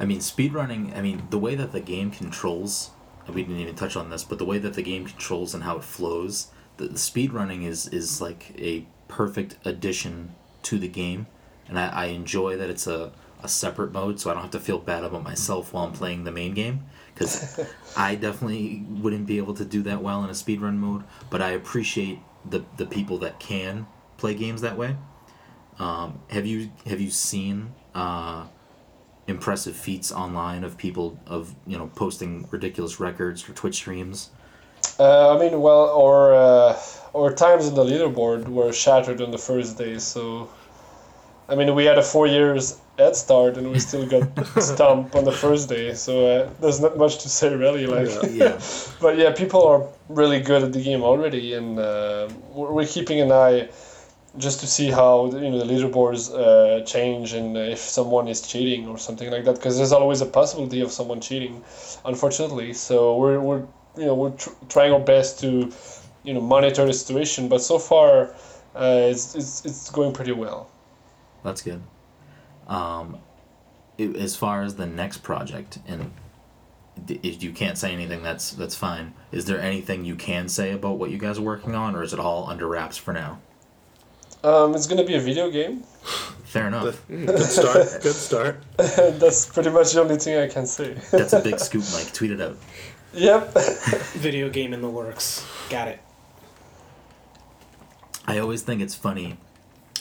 [0.00, 2.90] I mean, speedrunning, I mean, the way that the game controls
[3.32, 5.76] we didn't even touch on this, but the way that the game controls and how
[5.76, 11.26] it flows, the, the speed running is is like a perfect addition to the game,
[11.68, 13.12] and I, I enjoy that it's a,
[13.42, 16.24] a separate mode, so I don't have to feel bad about myself while I'm playing
[16.24, 17.60] the main game, because
[17.96, 21.50] I definitely wouldn't be able to do that well in a speedrun mode, but I
[21.50, 24.96] appreciate the the people that can play games that way.
[25.78, 28.46] Um, have you have you seen uh,
[29.26, 34.30] impressive feats online of people of you know posting ridiculous records for Twitch streams?
[34.98, 36.78] Uh, I mean, well, or uh,
[37.12, 39.98] or times in the leaderboard were shattered on the first day.
[39.98, 40.48] So,
[41.48, 44.26] I mean, we had a four years head start, and we still got
[44.62, 45.94] stumped on the first day.
[45.94, 47.86] So uh, there's not much to say really.
[47.86, 48.60] Like, Yeah.
[49.00, 53.20] but yeah, people are really good at the game already, and uh, we're we're keeping
[53.20, 53.68] an eye
[54.36, 58.86] just to see how you know the leaderboards uh, change and if someone is cheating
[58.86, 59.54] or something like that.
[59.54, 61.64] Because there's always a possibility of someone cheating,
[62.04, 62.74] unfortunately.
[62.74, 63.62] So we're we're
[63.96, 65.72] you know we're tr- trying our best to
[66.24, 68.34] you know monitor the situation, but so far
[68.74, 70.70] uh, it's, it's it's going pretty well.
[71.42, 71.82] That's good.
[72.66, 73.18] Um,
[73.98, 76.12] i as far as the next project, and
[77.08, 79.14] if you can't say anything, that's that's fine.
[79.32, 82.12] Is there anything you can say about what you guys are working on, or is
[82.12, 83.40] it all under wraps for now?
[84.44, 85.82] Um, it's gonna be a video game.
[86.44, 87.06] Fair enough.
[87.08, 87.88] Good start.
[88.02, 88.62] Good start.
[88.76, 90.94] That's pretty much the only thing I can say.
[91.10, 92.12] That's a big scoop, Mike.
[92.12, 92.56] Tweet it out.
[93.12, 93.52] yep.
[94.14, 95.44] Video game in the works.
[95.68, 96.00] Got it.
[98.26, 99.36] I always think it's funny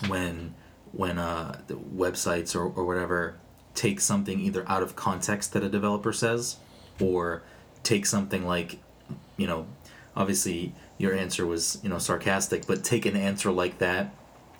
[0.07, 0.53] when
[0.91, 3.37] when uh, websites or, or whatever
[3.75, 6.57] take something either out of context that a developer says
[6.99, 7.43] or
[7.83, 8.79] take something like
[9.37, 9.67] you know
[10.15, 14.13] obviously your answer was you know sarcastic but take an answer like that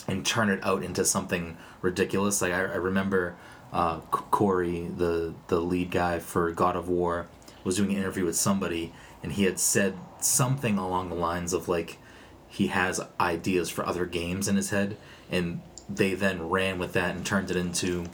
[0.08, 2.42] and turn it out into something ridiculous.
[2.42, 3.36] Like i, I remember
[3.74, 7.28] uh, Cory the the lead guy for god of war
[7.64, 11.68] was doing an interview with somebody and he had said something along the lines of
[11.68, 11.98] like
[12.48, 14.96] he has ideas for other games in his head
[15.30, 15.60] and
[15.90, 18.06] they then ran with that and turned it into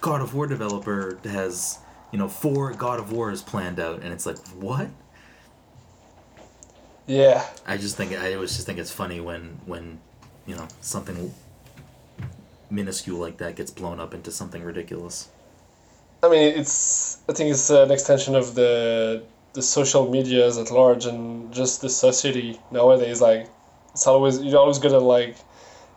[0.00, 1.78] god of war developer has
[2.12, 4.88] you know four god of wars planned out and it's like what
[7.06, 7.44] Yeah.
[7.66, 9.98] i just think i always just think it's funny when when
[10.46, 11.32] you know something
[12.70, 15.28] minuscule like that gets blown up into something ridiculous
[16.22, 17.16] I mean, it's.
[17.30, 19.22] I think it's an extension of the
[19.54, 23.22] the social medias at large and just the society nowadays.
[23.22, 23.48] Like,
[23.94, 25.36] it's always you're always gonna like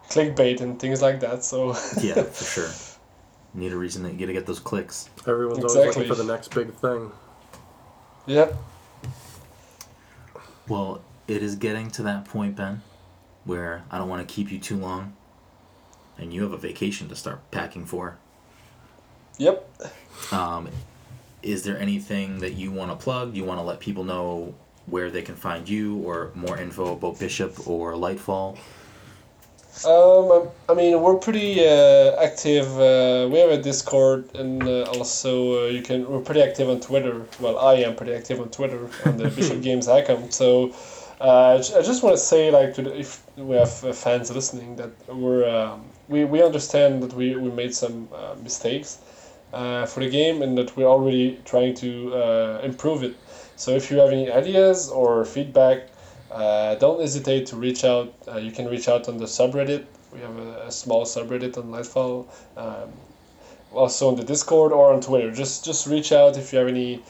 [0.09, 1.43] clickbait and things like that.
[1.43, 1.69] So
[2.01, 2.69] yeah for sure
[3.55, 6.53] need a reason that you gotta get those clicks Everyone's always looking for the next
[6.55, 7.11] big thing.
[8.25, 8.55] Yep.
[10.67, 12.81] well it is getting to that point ben
[13.45, 15.13] where i don't want to keep you too long
[16.17, 18.17] and you have a vacation to start packing for
[19.37, 19.69] Yep.
[20.31, 20.69] Um,
[21.41, 23.35] is there anything that you want to plug?
[23.35, 24.53] You want to let people know
[24.85, 28.57] where they can find you, or more info about Bishop or Lightfall?
[29.85, 32.67] Um, I mean, we're pretty uh, active.
[32.79, 36.07] Uh, we have a Discord, and uh, also uh, you can.
[36.07, 37.25] We're pretty active on Twitter.
[37.39, 40.31] Well, I am pretty active on Twitter on the Bishop Games account.
[40.31, 40.73] So,
[41.19, 44.31] uh, I I just want to say, like, to the, if we have uh, fans
[44.31, 48.99] listening, that we're um, we, we understand that we, we made some uh, mistakes
[49.53, 53.15] uh, for the game, and that we're already trying to uh, improve it.
[53.55, 55.89] So, if you have any ideas or feedback,
[56.33, 58.13] uh, don't hesitate to reach out.
[58.27, 59.85] Uh, you can reach out on the subreddit.
[60.11, 62.27] We have a, a small subreddit on Lightfall.
[62.57, 62.89] Um,
[63.71, 65.31] also on the Discord or on Twitter.
[65.31, 67.01] Just just reach out if you have any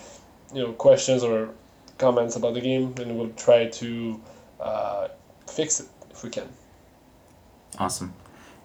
[0.53, 1.49] you know questions or
[1.97, 4.19] comments about the game, and we'll try to
[4.59, 5.07] uh,
[5.47, 6.47] fix it if we can.
[7.79, 8.13] Awesome.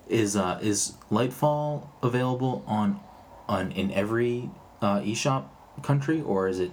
[0.09, 3.01] Is uh, is Lightfall available on
[3.49, 4.49] on in every
[4.81, 5.45] uh, eShop
[5.83, 6.71] country, or is it?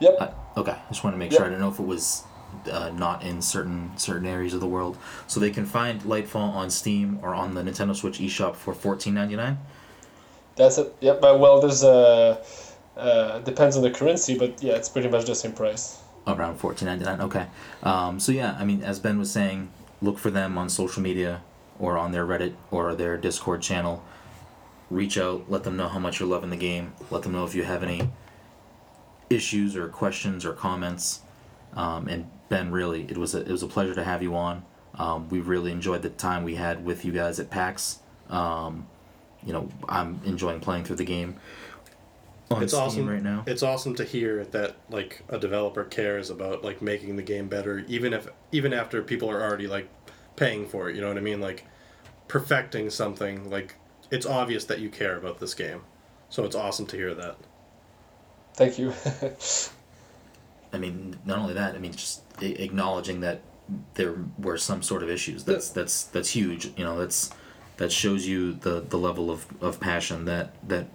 [0.00, 0.16] Yep.
[0.20, 1.38] Uh, okay, I just want to make Yep.
[1.38, 1.46] sure.
[1.46, 2.22] I don't know if it was
[2.70, 4.96] uh, not in certain certain areas of the world.
[5.26, 9.14] So they can find Lightfall on Steam or on the Nintendo Switch eShop for fourteen
[9.14, 9.58] ninety nine.
[10.56, 10.94] That's it.
[11.00, 11.22] Yep.
[11.22, 12.42] Well, there's a
[12.96, 16.02] uh, depends on the currency, but yeah, it's pretty much the same price.
[16.26, 17.20] around fourteen ninety nine.
[17.20, 17.46] Okay.
[17.82, 21.42] Um, so yeah, I mean, as Ben was saying, look for them on social media
[21.78, 24.04] or on their Reddit or their Discord channel.
[24.90, 26.92] Reach out, let them know how much you're loving the game.
[27.10, 28.10] Let them know if you have any
[29.30, 31.20] issues or questions or comments.
[31.74, 34.62] Um, and Ben, really, it was a it was a pleasure to have you on.
[34.96, 38.00] Um, we really enjoyed the time we had with you guys at PAX.
[38.28, 38.86] Um,
[39.42, 41.36] you know, I'm enjoying playing through the game
[42.50, 43.42] on It's Steam awesome right now.
[43.46, 47.86] It's awesome to hear that like a developer cares about like making the game better,
[47.88, 49.88] even if even after people are already like
[50.36, 50.94] paying for it.
[50.94, 51.40] You know what I mean?
[51.40, 51.64] Like
[52.28, 53.48] perfecting something.
[53.48, 53.76] Like
[54.10, 55.84] it's obvious that you care about this game,
[56.28, 57.38] so it's awesome to hear that.
[58.52, 58.92] Thank you.
[60.72, 61.74] I mean, not only that.
[61.74, 63.40] I mean, just a- acknowledging that
[63.94, 65.44] there were some sort of issues.
[65.44, 66.70] That's that's that's huge.
[66.76, 67.30] You know, that's
[67.76, 70.86] that shows you the the level of, of passion that that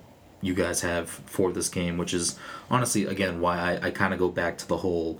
[0.41, 2.37] you guys have for this game, which is
[2.69, 5.19] honestly again why I, I kind of go back to the whole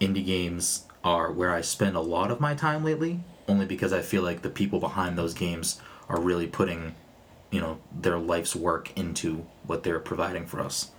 [0.00, 4.02] indie games are where I spend a lot of my time lately, only because I
[4.02, 6.94] feel like the people behind those games are really putting,
[7.50, 10.90] you know, their life's work into what they're providing for us.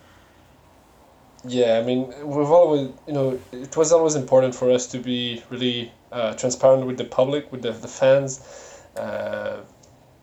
[1.48, 5.44] Yeah, I mean, we've always, you know, it was always important for us to be
[5.50, 8.42] really uh, transparent with the public, with the, the fans.
[8.98, 9.62] Uh,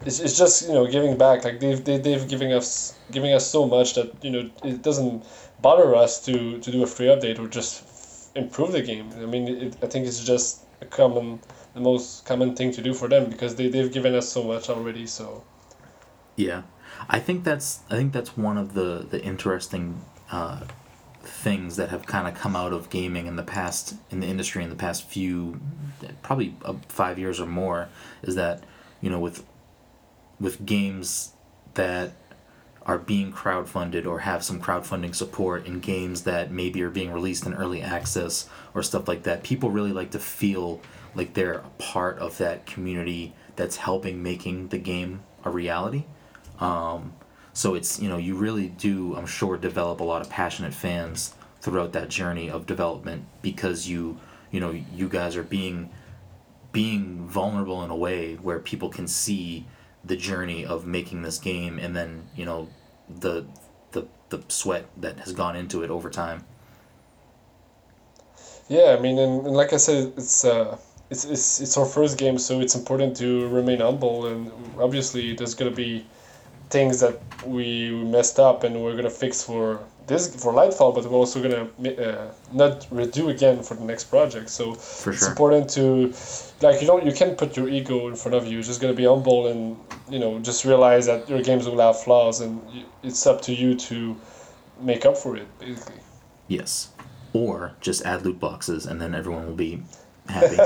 [0.04, 1.44] it's, it's just, you know, giving back.
[1.44, 5.24] Like they've, they, they've giving us giving us so much that, you know, it doesn't
[5.62, 9.10] bother us to, to do a free update or just improve the game.
[9.22, 11.40] I mean, it, I think it's just a common,
[11.72, 14.68] the most common thing to do for them because they, they've given us so much
[14.68, 15.06] already.
[15.06, 15.42] So
[16.36, 16.62] Yeah,
[17.08, 20.60] I think that's I think that's one of the the interesting uh,
[21.44, 24.64] things that have kind of come out of gaming in the past in the industry
[24.64, 25.60] in the past few
[26.22, 27.86] probably uh, five years or more
[28.22, 28.64] is that
[29.02, 29.44] you know with
[30.40, 31.32] with games
[31.74, 32.12] that
[32.86, 37.44] are being crowdfunded or have some crowdfunding support in games that maybe are being released
[37.44, 40.80] in early access or stuff like that people really like to feel
[41.14, 46.04] like they're a part of that community that's helping making the game a reality.
[46.58, 47.12] Um,
[47.54, 51.34] so it's you know you really do I'm sure develop a lot of passionate fans
[51.62, 54.18] throughout that journey of development because you
[54.52, 55.90] you know you guys are being
[56.72, 59.66] being vulnerable in a way where people can see
[60.04, 62.68] the journey of making this game and then you know
[63.08, 63.46] the
[63.92, 66.44] the the sweat that has gone into it over time
[68.68, 70.78] Yeah, I mean, and, and like I said, it's uh,
[71.10, 74.26] it's, it's it's our first game, so it's important to remain humble.
[74.26, 76.06] And obviously, there's gonna be
[76.76, 77.16] things that
[77.56, 77.66] we
[78.16, 79.64] messed up, and we're gonna fix for
[80.10, 81.64] this for Lightfall, but we're also gonna
[82.08, 82.26] uh,
[82.62, 84.48] not redo again for the next project.
[84.58, 85.84] So for it's important to,
[86.66, 88.52] like, you know, you can't put your ego in front of you.
[88.56, 89.62] You're just gonna be humble and
[90.14, 92.60] you know just realize that your games will have flaws, and
[93.02, 93.96] it's up to you to
[94.90, 96.00] make up for it, basically.
[96.58, 96.72] yes
[97.32, 99.82] or just add loot boxes and then everyone will be
[100.28, 100.56] happy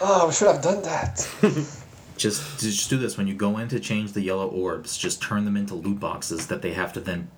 [0.00, 1.14] Oh, we should have done that.
[2.20, 5.44] just just do this when you go in to change the yellow orbs just turn
[5.44, 7.28] them into loot boxes that they have to then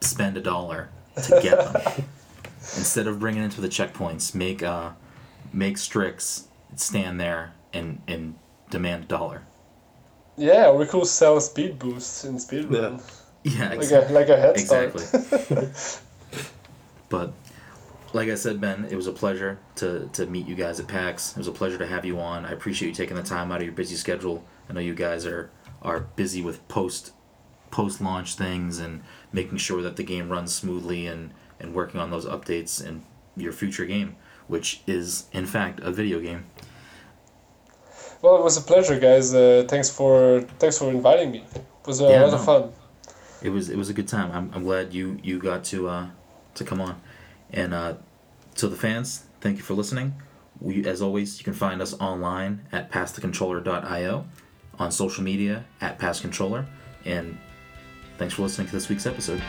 [0.00, 0.88] spend a dollar
[1.24, 2.04] to get them
[2.76, 4.90] instead of bringing it to the checkpoints make uh
[5.52, 6.44] make Stryx
[6.76, 8.34] stand there and and
[8.70, 9.42] demand a dollar
[10.36, 13.02] Yeah, we could sell speed boosts in speedrun.
[13.42, 14.94] yeah Like exactly a like a head start.
[14.94, 15.68] exactly
[17.08, 17.32] but
[18.12, 21.32] like I said, Ben, it was a pleasure to, to meet you guys at PAX.
[21.32, 22.44] It was a pleasure to have you on.
[22.46, 24.44] I appreciate you taking the time out of your busy schedule.
[24.68, 25.50] I know you guys are
[25.82, 27.12] are busy with post
[27.70, 29.02] post launch things and
[29.32, 33.04] making sure that the game runs smoothly and, and working on those updates in
[33.36, 34.16] your future game,
[34.48, 36.46] which is in fact a video game.
[38.22, 39.32] Well, it was a pleasure, guys.
[39.34, 41.44] Uh, thanks for thanks for inviting me.
[41.54, 42.34] It was a Yeah, lot no.
[42.38, 42.72] of fun.
[43.42, 44.32] it was it was a good time.
[44.32, 46.06] I'm, I'm glad you you got to uh,
[46.54, 47.00] to come on,
[47.52, 47.94] and uh,
[48.56, 50.14] to the fans, thank you for listening.
[50.60, 54.26] We, as always, you can find us online at passthecontroller.io,
[54.78, 56.66] on social media at passcontroller,
[57.04, 57.38] and
[58.18, 59.42] thanks for listening to this week's episode.